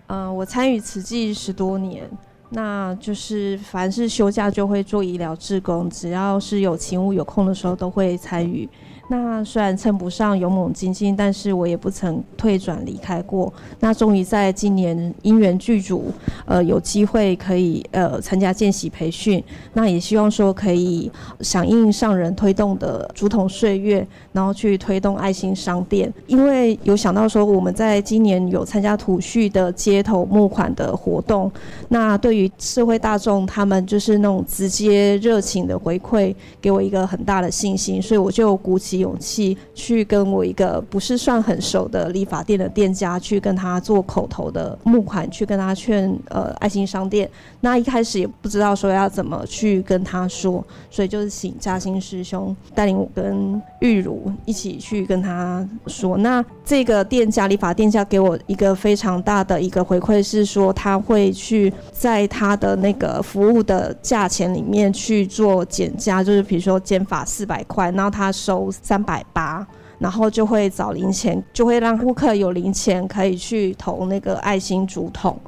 [0.08, 2.10] 嗯、我参与慈济十多年。
[2.52, 8.68] 那就是凡是休假就会做医疗志工，只要是有勤务有空的时候都会参与。
[9.12, 13.52] 那虽然称不上勇猛精进，但是我也不曾退转离开过。
[13.80, 16.12] 那终于在今年因缘具足，
[16.46, 19.44] 呃，有机会可以呃参加见习培训。
[19.74, 26.14] 那也希望说可以响应上人推动的竹筒岁月，然后去推动爱心商店。
[26.28, 31.52] 因为有想到说我们在今年有参加土叙的街头募款的活动，
[31.88, 47.30] 那对于社会大众他们就是那种直接热情的回馈，给我一个很大的信心，所以我就鼓起勇气去跟我一个不是算很熟的理发店的店家去跟他做口头的募款，去跟他劝呃爱心商店。
[47.62, 56.18] 那一开始也不知道说要怎么去跟他说，所以就是请嘉兴师兄带领我跟玉如一起去跟他说。
[56.18, 68.70] 那这个店家理发店家给我一个非常大的一个回馈是说，他会去在他的那个服务的价钱里面去做减价，就是比如说减法四百块，然后他收。
[68.82, 69.66] 三百八，
[70.00, 75.40] 然后就会找零钱，就会让顾客有零钱可以去投那个爱心竹筒。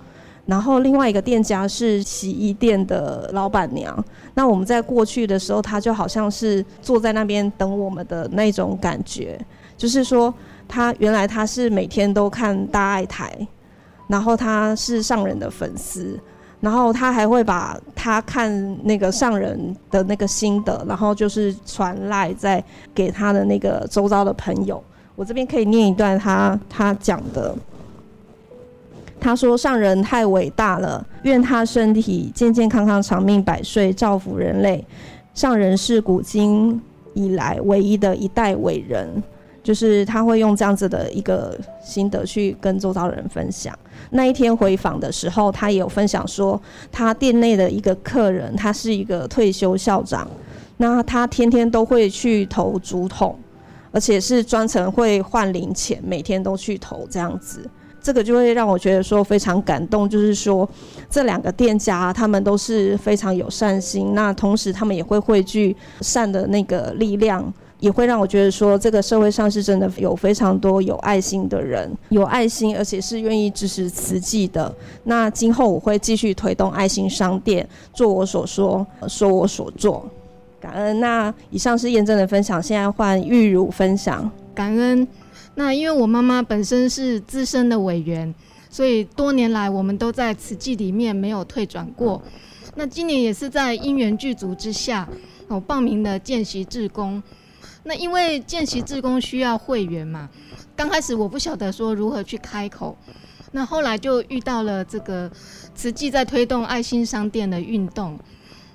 [0.46, 9.40] 然后另外一个店家是洗衣店的老板娘，那我们在过去的时候，她就好像是坐在那边等我们的那种感觉，
[9.78, 10.34] 就是说
[10.68, 13.48] 她原来她是每天都看大爱台，
[14.08, 16.20] 然后她是上人的粉丝。
[16.60, 24.80] 然后他还会把他看那个上人的那个心得，然后就是传赖再给他的那个周遭的朋友。
[25.16, 27.56] 我这边可以念一段他他讲的。
[29.22, 34.86] 他说：“上人太伟大了，愿他身体健健康康、长命百岁，造福人类。
[35.34, 36.82] 上人是古今
[37.14, 39.08] 以来唯一的一代伟人。”
[39.64, 43.78] 就是他会用这样子的一个心得去跟周遭人分享。
[44.10, 46.60] 那一天回访的时候，他也有分享说，
[46.92, 50.28] 他店内的一个客人，他是一个退休校长，
[50.78, 53.38] 那他天天都会去投竹筒，
[53.92, 57.64] 而且是专程会换零钱，每天都去投这样子。
[58.02, 60.68] 这个就会让我觉得说非常感动，就是说
[61.10, 67.54] 这两个店家他们都是非常有善心，那同时他们也会汇聚善的那个力量。
[67.82, 74.72] 也会让我觉得说，这个社会上是真的有非常多有爱心的人，有爱心，而且是愿意支持慈济的。
[75.06, 80.06] 那今后我会继续推动爱心商店，做我所说，说我所做。
[80.60, 81.00] 感恩。
[81.00, 84.30] 那以上是验证的分享，现在换玉如分享。
[84.54, 85.08] 感恩。
[85.56, 88.34] 那因为我妈妈本身是资深的委员，
[88.70, 92.22] 所以多年来我们都在慈济里面没有退转过。
[92.76, 95.08] 那今年也是在因缘具足之下，
[95.50, 97.22] 我报名了见习志工。
[97.84, 100.30] 那因为见习志工需要会员嘛，
[100.76, 102.96] 刚开始我不晓得说如何去开口，
[103.52, 105.30] 那后来就遇到了这个
[105.76, 108.18] 慈济在推动爱心商店的运动，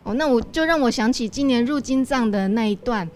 [0.02, 3.08] 哦，那我就让我想起今年入金藏的那一段，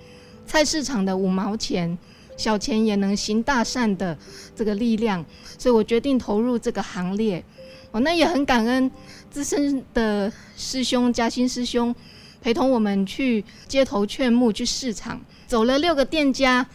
[0.46, 1.98] 菜市场的五毛钱，
[2.40, 4.16] 小钱也能行大善的
[4.56, 5.22] 这个力量，
[5.58, 7.44] 所以我决定投入这个行列，
[7.90, 8.90] 哦，那也很感恩
[9.30, 11.94] 资深的师兄嘉兴师兄
[12.40, 15.20] 陪同我们去街头劝募去市场。
[15.46, 16.66] 走了六个店家，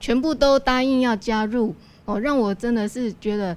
[0.00, 1.72] 全部都答应要加入
[2.04, 3.56] 哦，让我真的是觉得，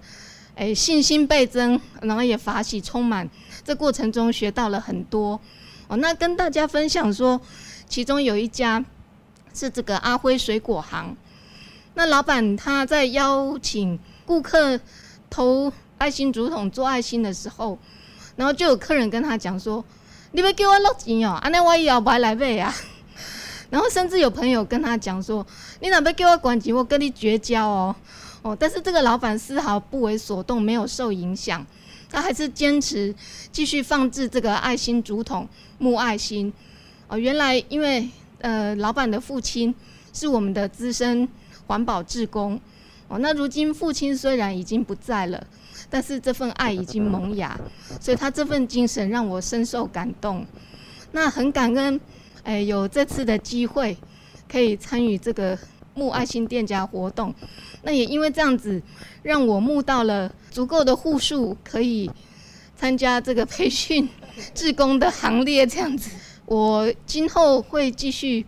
[0.53, 3.27] 哎，信心倍增，然后也法喜充满。
[3.63, 5.39] 这过程中学到了很多
[5.87, 5.97] 哦。
[5.97, 7.41] 那跟大家分享说，
[7.89, 8.85] 其中有一家
[9.53, 11.17] 是这个阿辉水果行，
[11.95, 14.79] 那老板他在邀请顾客
[15.29, 17.77] 投爱心竹筒做爱心的时候，
[18.35, 19.83] 然后就有客人跟他讲说
[20.33, 22.75] ：“你要给我落钱哦，安尼我以后不来买啊。”
[23.71, 25.45] 然后甚至有朋友跟他讲说
[25.81, 27.95] ：“你哪边给我管钱，我跟你绝交哦！”
[28.43, 31.65] 哦，但是这个老板丝毫不为所动，没有受影响，
[32.11, 33.13] 他还是坚持
[33.51, 35.47] 继续放置这个爱心竹筒
[35.79, 36.53] 募爱心。
[37.07, 38.07] 哦，原来因为
[38.39, 39.73] 呃，老板的父亲
[40.13, 41.27] 是我们的资深
[41.67, 42.59] 环保志工。
[43.07, 45.45] 哦，那如今父亲虽然已经不在了，
[45.89, 47.59] 但是这份爱已经萌芽，
[48.01, 50.45] 所以他这份精神让我深受感动。
[51.11, 51.99] 那很感恩。
[52.43, 53.97] 哎，有这次的机会，
[54.47, 55.57] 可以参与这个
[55.95, 57.33] 募爱心店家活动，
[57.81, 58.79] 那也因为这样子，
[59.23, 62.07] 让我募到了足够的户数，可以
[62.75, 64.07] 参加这个培训
[64.53, 65.65] 志工的行列。
[65.65, 66.11] 这样子，
[66.45, 68.45] 我今后会继续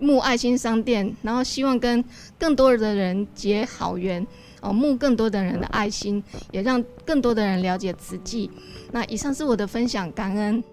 [0.00, 2.02] 募爱心商店，然后希望跟
[2.38, 4.26] 更多的人结好缘，
[4.62, 8.50] 哦，募更多的人的爱心，也让更多的人了解慈济。
[8.90, 10.64] 那以上是我的分享，感恩。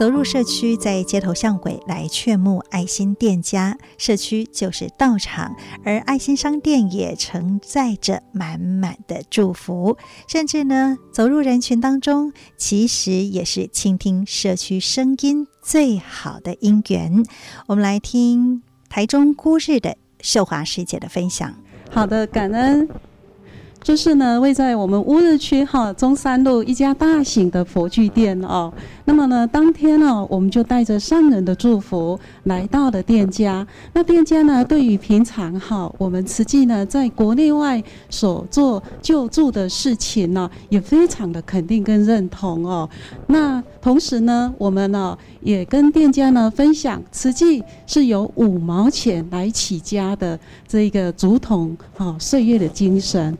[0.00, 9.98] 走入社区，在街头巷尾来劝募爱心店家，社区就是道场，而爱心商店也承载着满满的祝福。
[10.26, 17.22] 甚至呢，走入人群当中，其实也是倾听社区声音最好的因缘。
[17.66, 21.54] 我们来听台中孤日的秀华师姐的分享。
[21.90, 22.88] 好的，感恩。
[23.82, 28.72] 就是呢，位在我们乌日区哈中山路一家大型的佛具店哦。
[29.06, 33.66] 那么呢，当天呢，我们就带着上人的祝福来到了店家。
[33.94, 42.88] 那店家呢，对于平常哈我们慈济呢在国内外所做救助的事情呢，也非常的肯定跟认同哦。
[43.28, 53.36] 那同时呢，我们呢也跟店家呢分享，慈济是由五毛钱来起家的这个竹筒哈岁月的精神。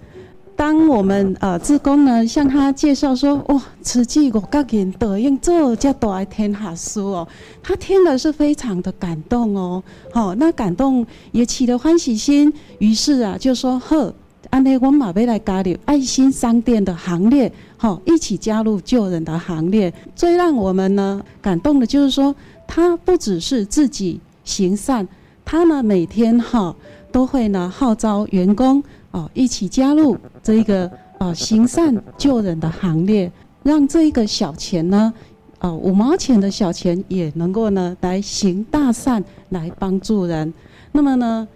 [0.60, 7.28] 当我们呃志工呢向他介绍说，哇、哦，慈济五角钱得用这家大的天下书哦，
[7.62, 9.82] 他听了是非常的感动哦，
[10.12, 14.12] 好、那感动也起了欢喜心，于是啊就说呵，
[14.50, 19.90] 安内我马贝来加入爱心商店的行列，好、一起加入救人的行列。
[20.14, 22.34] 最让我们呢感动的就是说，
[22.66, 25.08] 他不只是自己行善，
[25.42, 26.76] 他呢每天哈、
[27.10, 28.84] 都会呢号召员工。
[29.12, 33.30] 哦，一起加入这一个呃行善救人的行列，
[33.62, 35.12] 让这一个小钱呢，
[35.58, 40.54] 呃五毛钱的小钱也能够呢来行大善，来帮助人。
[40.92, 41.48] 那么呢，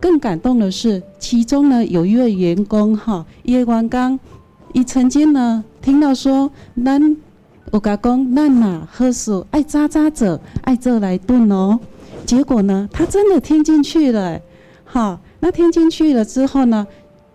[0.00, 4.18] 更感动的是，其中呢有一位员工哈，叶光刚，
[4.72, 6.50] 也曾经呢听到说，
[6.82, 7.16] 咱
[7.70, 11.78] 我甲讲，咱呐好事爱扎扎者爱做来炖哦。
[12.24, 14.40] 结果呢，他真的听进去了，
[14.84, 16.86] 好，那听进去了之后呢？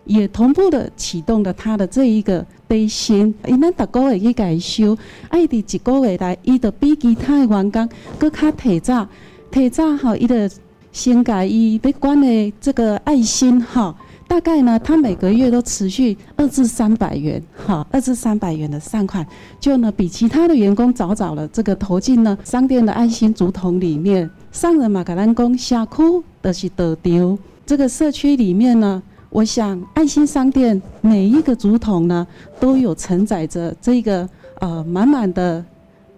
[0.08, 4.97] 也同步的启动了他的这一个悲心，因咱逐个月去改修，
[5.28, 9.08] 爱的一个月来，伊的比其他的员工更加提早，
[9.51, 10.49] 提早哈，伊的
[10.91, 13.93] 先改伊被关的这个爱心哈，
[14.28, 19.26] 大概呢，他每个月都持续二至三百元哈，二至三百元的善款，
[19.60, 24.30] 就呢比其他的员工早早了这个投进了商店的爱心竹筒里面。
[24.51, 29.03] 上人马格兰公下库的是得丢，这个社区里面呢。
[29.30, 32.25] 我想，爱心商店每一个竹筒呢，
[32.59, 34.28] 都有承载着这个
[34.59, 35.63] 呃满满的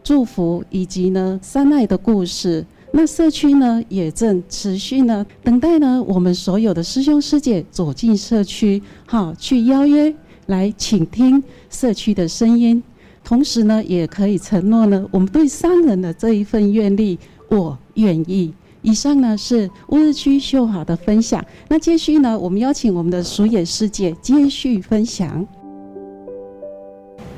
[0.03, 2.65] 祝福以及呢善爱的故事。
[2.91, 10.13] 那社区呢，也正持续呢等待呢我们所有的师兄师姐走进社区，好去邀约
[10.45, 12.81] 来倾听社区的声音。
[13.23, 18.53] 同时呢，也可以承诺呢，我们对商人的这一份愿力，我愿意。
[18.81, 21.43] 以上呢是乌日区秀华的分享。
[21.67, 25.45] 那接续呢，我们邀请我们的淑野师姐接续分享。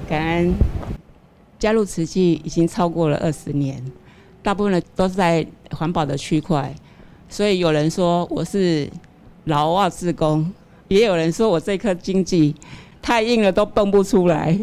[0.07, 0.53] 感恩
[1.57, 3.83] 加入慈济已经超过了二十年，
[4.43, 6.73] 大部分呢都是在环保的区块，
[7.27, 8.89] 所以有人说我是
[9.45, 10.51] 老外志工，
[10.89, 12.53] 也有人说我这颗经济
[13.01, 14.59] 太硬了都蹦不出来，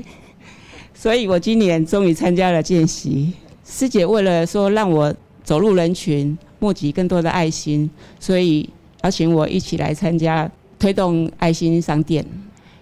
[0.94, 3.32] 所以我今年终于参加了见习。
[3.64, 5.12] 师姐为了说让我
[5.42, 6.38] 走入人群。
[6.59, 7.88] 募集更多的爱心，
[8.18, 8.68] 所以
[9.02, 12.24] 邀请我一起来参加推动爱心商店。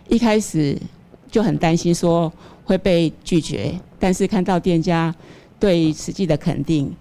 [0.08, 0.78] 一开始
[1.30, 2.32] 就很担心说
[2.64, 5.14] 会被拒绝，但是看到店家
[5.58, 6.94] 对慈济的肯定，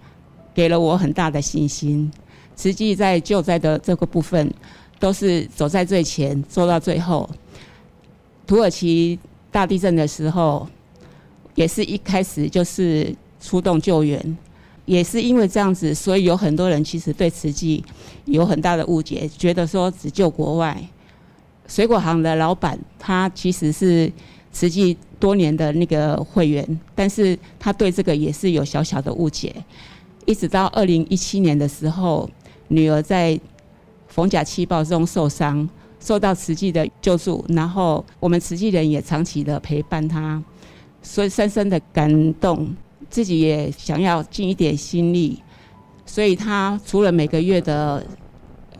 [0.54, 2.10] 给了我很大的信心。
[2.54, 4.52] 慈济在救灾的这个部分，
[4.98, 7.28] 都是走在最前，做到最后。
[8.46, 9.18] 土耳其
[9.50, 10.66] 大地震的时候，
[11.54, 14.38] 也是一开始就是出动救援。
[14.86, 17.84] 也是因为这样子，所以有很多人其实对慈济
[18.24, 20.82] 有很大的误解，觉得说只救国外。
[21.68, 24.10] 水果行的老板他其实是
[24.52, 29.54] 慈济多年的那个会员，但是他对这个也是有小小的误解。
[30.24, 32.30] 一直到二零一七年的时候，
[32.68, 33.38] 女儿在
[34.06, 35.68] 逢甲气爆中受伤，
[35.98, 40.42] 受到慈济的救助，然后我们慈济人也长期的陪伴他，
[41.02, 42.72] 所以深深的感动。
[43.08, 45.42] 自己也想要尽一点心力，
[46.04, 48.04] 所以他除了每个月的，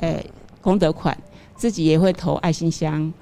[0.00, 0.24] 诶
[0.60, 1.16] 功德款，
[1.54, 3.12] 自己也会投爱心箱。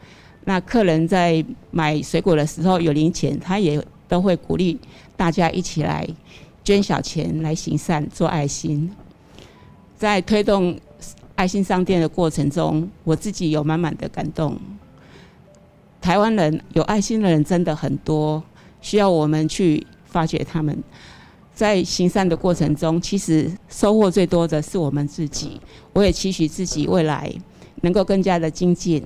[0.45, 4.79] 那客人在买水果的时候有零钱，他也都会鼓励
[5.17, 6.07] 大家一起来
[6.63, 8.91] 捐小钱来行善做爱心。
[9.97, 10.79] 在推动
[11.35, 14.59] 爱心商店的过程中，我自己有满满的感动。
[16.01, 18.43] 台湾人有爱心的人真的很多，
[18.81, 19.87] 需要我们去。
[20.15, 20.73] 发掘他们，
[21.53, 25.61] 在行善的过程中，其实收获最多的是我们自己。
[25.93, 27.33] 我也期许自己未来
[27.83, 29.03] 能够更加的精进，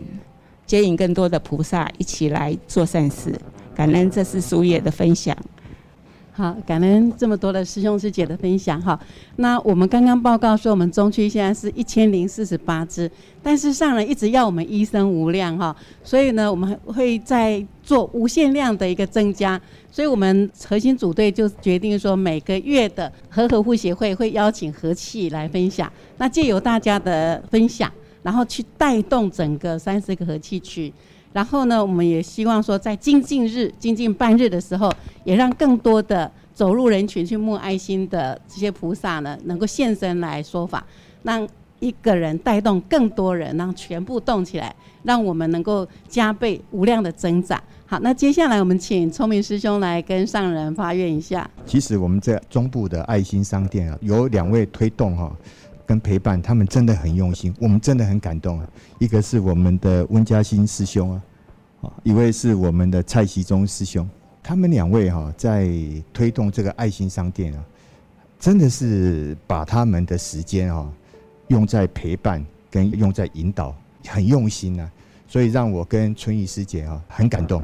[0.66, 3.34] 接引更多的菩萨一起来做善事。
[3.74, 5.34] 感恩这是书页的分享。
[6.32, 9.00] 好，感恩这么多的师兄师姐的分享哈。
[9.36, 13.10] 那我们刚刚报告说，我们中区现在是一千零四十八只，
[13.42, 19.58] 但是上人一直要我们一生无量哈，所以呢，我们会在做无限量的一个增加。
[19.90, 27.90] 所以我们核心组队就决定说，每个月的和合护协会会邀请和气来分享，那借由大家的分享，
[28.22, 30.92] 然后去带动整个三十个和气区。
[31.32, 34.92] 然后呢，我们也希望说，在精进日、精进半日的时候，
[35.24, 40.84] 也让更多的走入人群去募爱心的这些菩萨呢，能够现身来说法，
[41.22, 41.48] 让
[41.80, 44.74] 一个人带动更多人，让全部动起来，
[45.04, 47.62] 让我们能够加倍无量的增长。
[47.90, 51.50] 好，那接下来我们请聪明师兄来跟上人发愿一下。
[51.64, 55.34] 其实我们在中部的爱心商店啊，有两位推动哈。
[55.86, 58.68] 跟陪伴，他们真的很用心，我们真的很感动啊。
[58.98, 61.22] 一个是我们的温嘉欣师兄啊，
[61.80, 64.06] 啊，一位是我们的蔡习忠师兄，
[64.42, 65.66] 他们两位哈在
[66.12, 67.64] 推动这个爱心商店啊，
[68.38, 70.86] 真的是把他们的时间啊
[71.46, 73.74] 用在陪伴跟用在引导，
[74.08, 74.92] 很用心啊。
[75.26, 77.62] 所以让我跟春雨师姐啊很感动，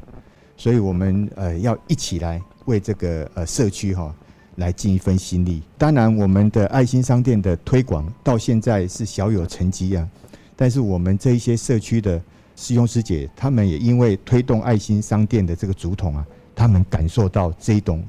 [0.57, 4.15] 所以我们呃要一起来为这个呃社区哈。
[4.59, 5.65] 来尽一份心力。
[5.77, 10.09] 当然，我们的爱心商店的推广到现在是小有成绩啊。
[10.55, 12.23] 但是，我们这一些社区的
[12.55, 16.25] 师兄师姐，他们也因为推动爱心商店的这个竹筒啊，
[16.55, 18.01] 他们感受到这一种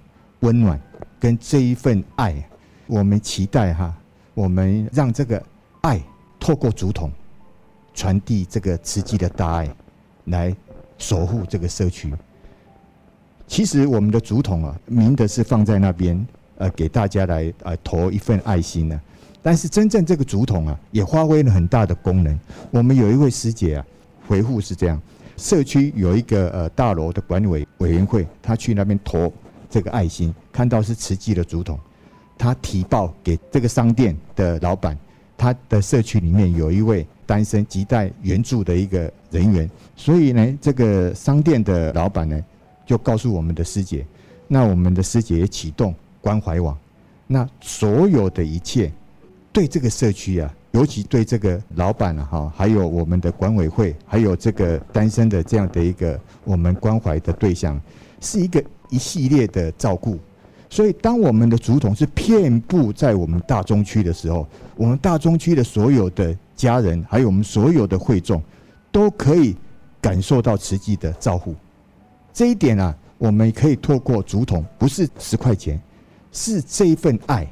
[0.41, 0.79] 温暖
[1.19, 2.47] 跟这一份爱。
[2.85, 3.91] 我们期待哈，
[4.35, 5.43] 我们让这个
[5.81, 5.99] 爱
[6.39, 7.11] 透过竹筒
[7.95, 9.75] 传递这个慈济的大爱，
[10.25, 10.55] 来
[10.99, 12.13] 守护这个社区。
[13.47, 16.25] 其实我们的竹筒啊，明的是放在那边，
[16.57, 18.99] 呃，给大家来呃投一份爱心呢。
[19.41, 22.37] 但是真正这个竹筒啊，也发挥了很大的功能。
[22.71, 23.85] 我们有一位师姐啊，
[24.27, 24.99] 回复是这样：
[25.37, 29.31] 社区有一个呃大楼的管委委员会，他去那边投
[29.69, 31.79] 这个爱心，看到是慈济的竹筒，
[32.39, 34.97] 他提报给这个商店的老板，
[35.37, 42.43] 他的社区里面有一位单身亟待援助的一个人员，所以呢，这个商店的老板呢。
[42.85, 44.05] 就告诉我们的师姐，
[44.47, 46.77] 那我们的师姐也启动关怀网，
[47.27, 48.91] 那所有的一切
[49.51, 57.79] 对这个社区啊，尤其对这个老板啊哈，还有我们的管委会，还有这个单身的这样的一个我们关怀的对象，
[58.21, 60.19] 是一个一系列的照顾。
[60.67, 68.41] 所以，当我们的竹筒是遍布在我们大中区的时候，我们大中区的所有的家人，还有我们所有的会众，
[68.91, 69.55] 都可以
[70.01, 71.55] 感受到慈济的照顾。
[72.35, 75.81] 这一点啊，我们可以透过竹筒，不是十块钱，
[76.33, 77.47] 是这一份爱。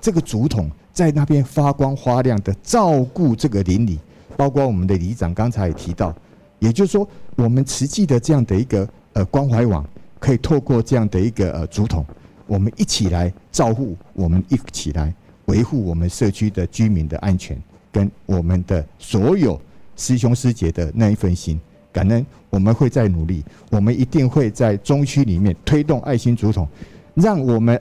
[0.00, 3.98] 这个竹筒在那边发光发亮的照顾这个邻里，
[4.36, 6.14] 包括我们的里长刚才也提到，
[6.60, 9.84] 也就是说，我们慈济的这样的一个呃关怀网，
[10.20, 12.06] 可以透过这样的一个呃竹筒，
[12.46, 15.12] 我们一起来照顾，我们一起来
[15.46, 17.60] 维护我们社区的居民的安全，
[17.90, 19.60] 跟我们的所有
[19.96, 21.60] 师兄师姐的那一份心。
[21.92, 26.66] 感恩，我们会再努力，我们一定会在中区里面推动爱心竹筒，
[27.14, 27.80] 让我们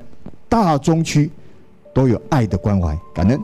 [0.49, 1.31] 大中区
[1.93, 2.97] 都有爱的关怀。
[3.13, 3.39] 感恩。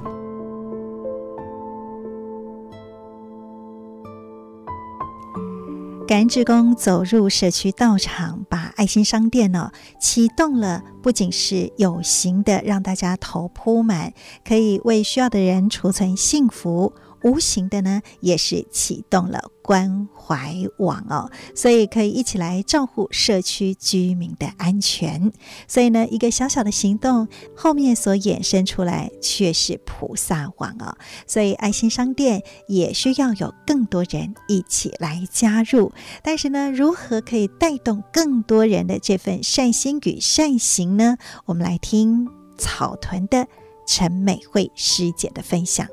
[6.08, 14.14] 感恩志工走入社区道场，把爱心商店呢启动了，不仅是有形的让大家头铺满，
[14.48, 16.94] 可以为需要的人储存幸福。
[17.24, 25.32] 无形的呢，也是启动了关怀网哦，所以可以一起来照顾社区居民的安全。
[25.68, 30.98] 所以呢，一个小小的行动后面所衍生出来却是菩萨网哦。
[31.26, 35.92] 所以爱心商店也需要有更多人一起来加入。
[36.24, 41.18] 但是呢，如何可以带动更多人的这份善心与善行呢？
[41.46, 43.48] 我们来听草屯的
[43.86, 45.88] 陈美惠师姐的分享。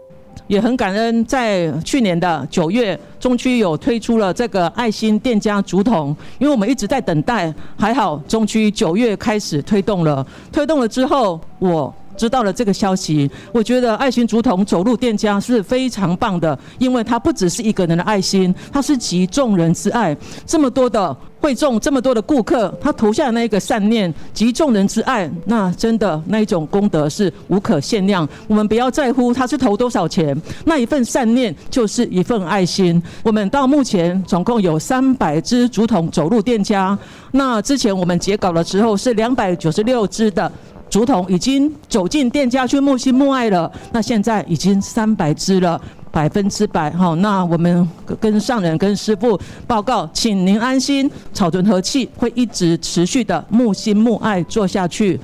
[0.47, 11.95] 也很感恩，在去年的九月，中区有推出了这个爱心店家竹筒，因为我们一直在等待，还好中区九月开始推动了，推动了之后，我。
[12.17, 20.17] 知道了这个消息，我觉得爱心竹筒走入店家是非常棒的，因为它不只是一个人的爱心，它是集众人之爱。
[20.47, 28.27] 这么多的会众，这么多的顾客，他投下的那一个善念，集众人之爱，那真的那一种功德是无可限量。
[28.49, 30.35] 我们不要在乎他是投多少钱，
[30.65, 33.03] 那一份善念就是一份爱心。
[33.23, 36.99] 我们到目前总共有三百支竹筒走入店家，
[37.33, 40.51] 那之前我们结稿的时候是两百九十六支的。
[40.95, 45.81] 竹筒已经走进店家去木心木爱了，那现在已经三百只了。
[46.13, 47.91] 百分之百哈，那我们
[48.21, 49.37] 跟上人跟师傅
[49.67, 55.19] 报告，请您安心，草屯和气会一直持续的木心木爱做下去。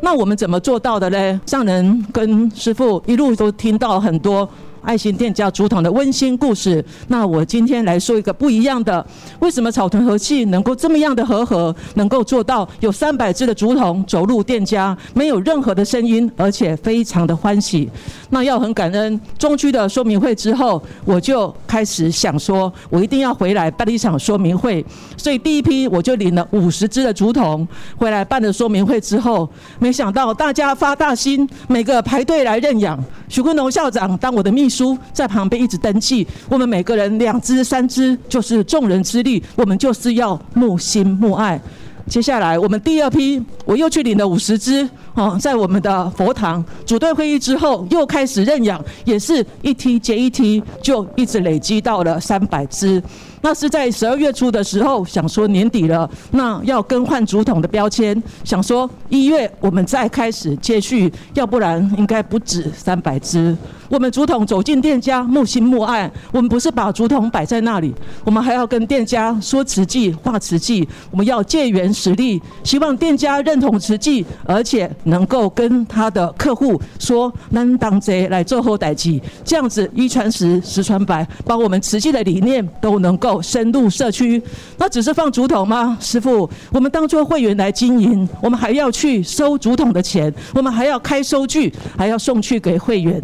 [0.00, 1.40] 那我们怎么做到的呢？
[1.44, 4.48] 上人跟师傅一路都听到很多。
[4.86, 6.82] 爱心店家竹筒的温馨故事。
[7.08, 9.04] 那我今天来说一个不一样的，
[9.40, 17.90] 为什么草屯和气能够这么样的和合，能够做到有三百只的竹筒走入店家，没有任何的声音，而且非常的欢喜。
[18.30, 24.84] 那要很感恩中区的说明会之后，我就开始想说，我一定要回来办一场说明会。
[25.16, 27.66] 所以第一批我就领了五十只的竹筒
[27.96, 29.48] 回来办了说明会之后，
[29.80, 33.02] 没想到大家发大心，每个排队来认养。
[33.28, 36.26] 许坤龙校长当我的秘书，书在旁边一直登记。
[36.48, 39.42] 我们每个人两只、三只，就是众人之力。
[39.56, 41.60] 我们就是要木心木爱。
[42.08, 44.88] 接下来，我们第二批，我又去领了五十只。
[45.14, 53.02] 哦，在我们的佛堂组队会议之后，又开始认养，也是一梯接一梯，就一直累积到了三百只。
[53.48, 63.56] 那是在十二月初的时候，想说年底了，那要更换竹筒的标签，想说一月我们再开始接续，要不然应该不止三百只。
[63.88, 67.94] 我们竹筒走进店家，木心木爱，我们不是把竹筒摆在那里，
[68.24, 83.35] 我们还要跟店家说瓷器、画瓷器，我们要借缘实力，希望店家认同瓷器，而且能够跟他的客户说，能当贼来做后代机，这样子一传十，十传百，把我们瓷器的理念都能够。
[83.42, 84.42] 深入社区，
[84.78, 85.96] 那只是放竹筒吗？
[86.00, 93.22] 师傅，我们当做会员来经营，我们还要去收竹筒的钱，我们还要开收据，还要送去给会员，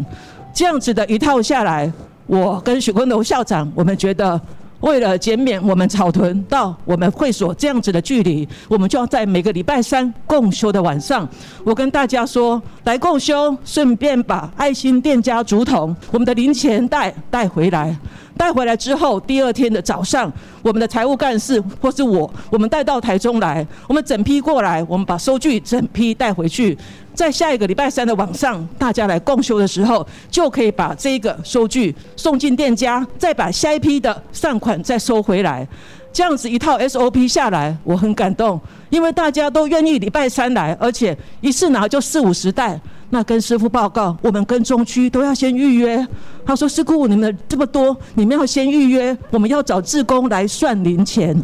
[0.53, 1.91] 这样子的一套下来，
[2.27, 4.39] 我跟许昆楼校长，我们觉得。
[4.83, 11.27] 为了减免我们草屯到我们会所这样子的距离，我们就要在每个礼拜三共修的晚上，
[11.63, 17.95] 我跟大家说，来共修，顺便把爱心店家竹筒我们的零钱袋带回来。
[18.35, 20.29] 带回来之后，第二天的早上，
[20.63, 26.77] 我们的财务干事或是我，我们带到台中来，我们整批过来，我们把收据整批带回去。
[27.13, 35.67] 在下一个礼拜三的晚上，大家来共修的时候，就可以把这个收据送进店家，再把下一批的善款再收回来。
[36.11, 38.59] 这样子一套 SOP 下来，我很感动，
[38.89, 42.79] 因为大家都愿意礼拜三来，而且一次拿就四五十袋。
[43.09, 46.05] 那跟师傅报告，我们跟中区都要先预约。
[46.43, 51.39] 他说：“师姑，你们这么多，你们要先预约，我们要找志工来算零钱。”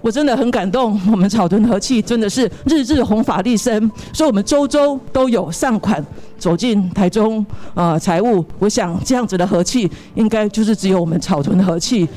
[0.00, 6.04] 我真的很感动，我们草屯和气真的是日日弘法利生，所以我们周周都有善款
[6.38, 7.44] 走进台中
[7.74, 8.44] 啊财务。
[8.58, 12.08] 我想这样子的和气，应该就是只有我们草屯和气。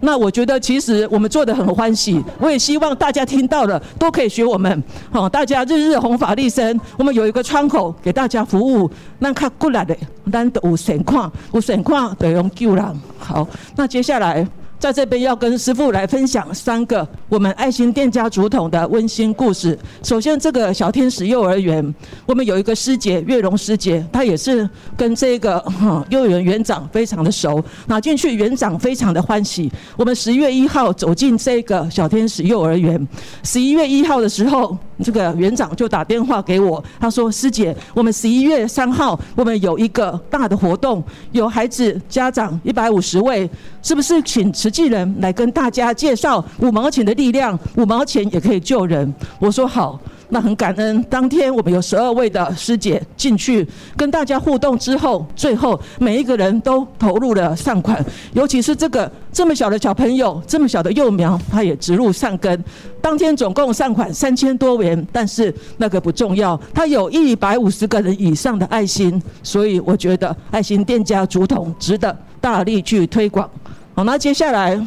[0.00, 4.82] 那我觉得其实我们做得很欢喜，我也希望大家听到了都可以学我们。
[5.10, 8.90] 好，大家日日弘法利生，我们有一个窗口给大家服务。
[9.20, 12.84] 那看过来的，难得有情况，有情况得用救人。
[13.18, 14.46] 好，那接下来。
[14.78, 19.76] 在这边要跟师傅来分享三个我们爱心店家竹筒的温馨故事。
[20.02, 21.94] 首先，这个小天使幼儿园，
[22.26, 25.64] 我们有一个师姐月荣师姐，她也是跟这个
[26.10, 27.62] 幼儿园园长非常的熟。
[27.86, 29.72] 拿进去，园长非常的欢喜。
[29.96, 33.08] 我们十一月一号走进这个小天使幼儿园，
[33.42, 43.48] 十一月一号的时候，这个园长就打电话给我，他说：“师姐，我们十一月三号我们有一个大的活动，有孩子家长一百五十位，
[43.82, 49.14] 是不是请？”慈济人来跟大家介绍五毛钱的力量，五毛钱也可以救人。
[49.38, 51.02] 我说好，那很感恩。
[51.04, 53.66] 当天我们有十二位的师姐进去
[53.96, 62.64] 跟大家互动之后，最后每一个人都投入了善款，尤其是这个这么小的小朋友，这么小的幼苗，他也植入善根。
[63.00, 73.48] 当天总共善款三千多元，但是那个不重要，他有一百五十个人以上的爱心，所以我觉得爱心店家竹筒值得大力去推广。
[73.94, 74.78] 好，那接下来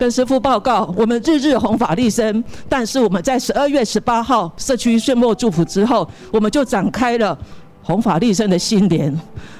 [0.00, 7.36] 跟师傅报告，我们日日弘法利生，但是我们在十二月十八号社区岁末祝福之后，我们就展开了。
[7.82, 9.14] 弘法利生的新年，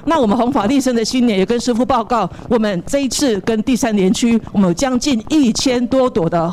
[0.05, 6.53] 那我们弘法利生的新年也跟师父报告，我们这一次跟第三年区，我们有将近一千多朵的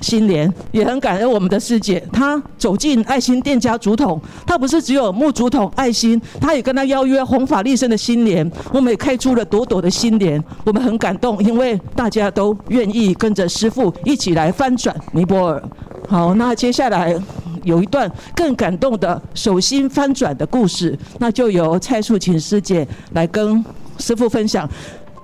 [0.00, 15.62] 新年，也很感恩我们的师姐，她走进爱心店家竹筒，她不是只有木竹筒爱心，她也跟她邀约弘法利生的新年，我们也开出了朵朵的新年，我们很感动，因为大家都愿意跟着师父一起来翻转尼泊尔。
[16.08, 17.16] 好，那接下来。
[17.64, 23.64] 有一段更感动的手心翻转的故事，那就由蔡素琴师姐来跟
[23.98, 24.68] 师父分享。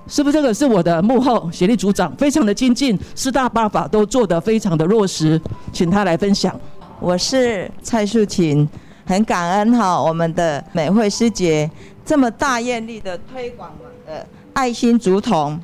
[0.07, 5.41] 师父，这个是我的幕后协力组长，非常的精进，四大八法都做得非常的落实，
[5.73, 6.55] 请他来分享。
[6.99, 8.69] 我是蔡素琴，
[9.05, 11.67] 很感恩哈，我们的美惠师姐
[12.05, 13.71] 这么大艳丽的推广
[14.05, 15.59] 的爱心竹筒。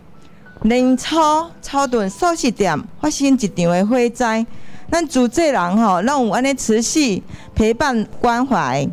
[0.64, 1.18] 年初
[1.62, 4.44] 草屯素食店发生一场的火灾，
[4.92, 7.22] 咱组织人吼，拢有安尼持续
[7.54, 8.88] 陪伴关怀。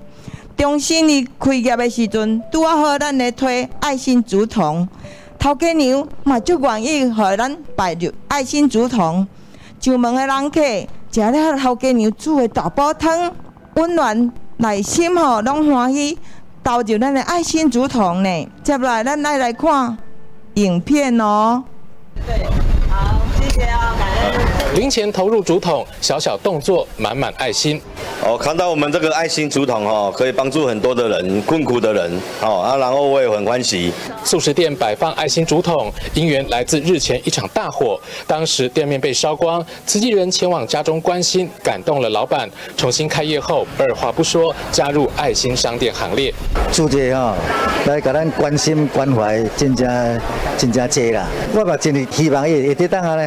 [0.59, 4.86] 中心哩开业的时阵，拄啊好咱来推爱心竹筒，
[5.38, 9.26] 头家娘嘛足愿意和咱摆入爱心竹筒。
[9.80, 10.61] 上门的人客
[11.12, 13.32] 食了头家娘煮的大煲汤，
[13.76, 16.18] 温暖内心吼，拢欢喜
[16.64, 18.48] 投入咱的爱心竹筒呢。
[18.64, 19.96] 接来咱来来看。
[20.54, 21.62] 影片哦，
[22.26, 22.44] 对，
[23.59, 24.80] 谢谢啊，感恩。
[24.80, 27.80] 零钱投入竹筒，小小动作，满满爱心。
[28.22, 33.92] 哦，看到我们这个爱心竹筒哦，可以帮助很多的人，困苦的人哦啊，然后我也很欢喜。
[34.22, 37.98] 素食店摆放爱心竹筒，因缘来自日前一场大火，
[38.28, 42.48] 当时店面被烧光，慈济人前往家中关心，感动了老板。
[42.76, 46.32] 重新开业后，二话不说加入爱心商店行列。
[46.72, 47.34] 主持哈，
[47.86, 50.20] 来给咱关心关怀，真正
[50.56, 51.26] 真正多啦。
[51.54, 53.26] 我嘛真系希望也会当下咧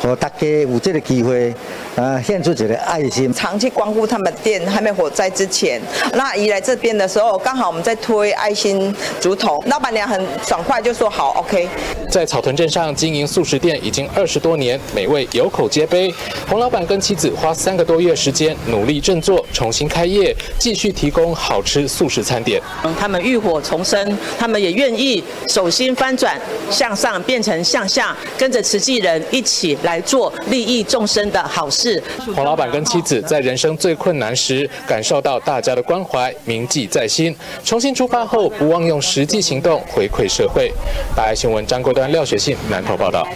[0.00, 1.54] 吼，和大家有这个机会
[1.96, 4.32] 啊，献出这个爱心，长期光顾他们。
[4.42, 5.80] 店还没火灾之前，
[6.12, 11.68] 那一来这边的时候，刚好我们在推爱心竹筒，老板娘很爽快就说好，OK。
[12.10, 16.12] 在草屯镇上经营素食店已经二十多年，美味有口皆碑。
[16.48, 22.60] 洪老板跟妻子花三个多月时间努力振作，重新开业，继续提供好吃素食餐点。
[22.98, 26.38] 他们浴火重生，他们也愿意手心翻转
[26.70, 32.02] 向上，变成向下，跟着慈济人一起来做利益众生的好事。
[32.34, 37.34] 洪老板跟妻子在人生最困难时感受到大家的关怀，铭记在心。
[37.62, 40.72] 重新出发后，不忘用实际行动回馈社会。
[41.16, 43.26] 大爱新闻张国端、廖雪信南投报道。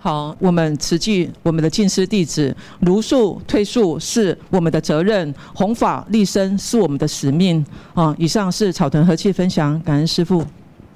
[0.00, 7.64] 好，我们慈济，我们的进师弟子，茹素推素是我们的责任，弘法立身是我们的使命。
[7.94, 10.44] 啊，以上是草屯和气分享，感恩师父。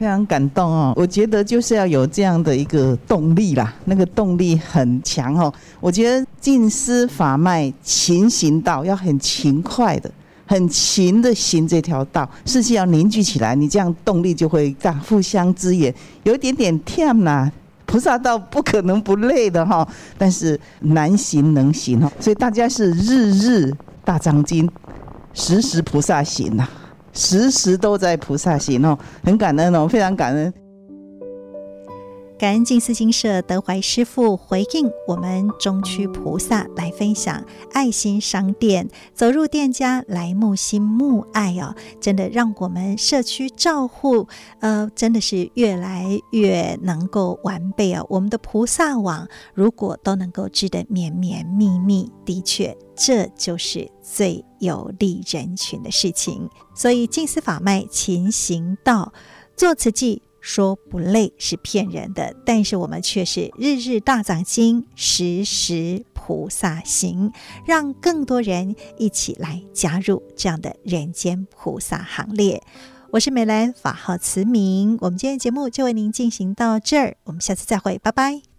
[0.03, 5.55] 非常感动哦，我觉得就是要有这样的一个动力啦，那个动力很强哦。
[5.79, 10.11] 我觉得进师法脉勤行道，要很勤快的、
[10.45, 15.95] 很勤的行这条道，士气要凝聚起来，你这样动力就会大，互相支援。
[16.25, 17.49] 有一点点忝呐，
[17.87, 19.87] 菩萨道不可能不累的哈，
[20.19, 23.73] 但是难行能行哈，所以大家是日日
[24.05, 24.69] 大藏经，
[25.33, 26.69] 时时菩萨行呐。
[27.13, 30.53] 时时都在菩萨行哦，很感恩哦，非常感恩。
[32.39, 44.27] 感恩静思金舍德怀师父回应我们中区菩萨来分享爱心商店，走入店家来慕心慕爱哦，真的让我们社区照护
[44.59, 48.05] 呃，真的是越来越能够完备哦。
[48.09, 56.51] 我们的菩萨网如果都能够织得绵绵密密，的确这就是最有利人群的事情。
[56.75, 59.13] 所以静思法脉勤行道，
[59.57, 60.23] 做慈济。
[60.43, 67.33] 说不累是骗人的，但是我们却是日日大藏经，时时菩萨行，
[67.65, 72.61] 让更多人一起来加入这样的人间菩萨行列。
[73.13, 78.52] 我是美兰，法号慈明，我们今天节目就为您进行到这儿，我们下次再会，拜拜。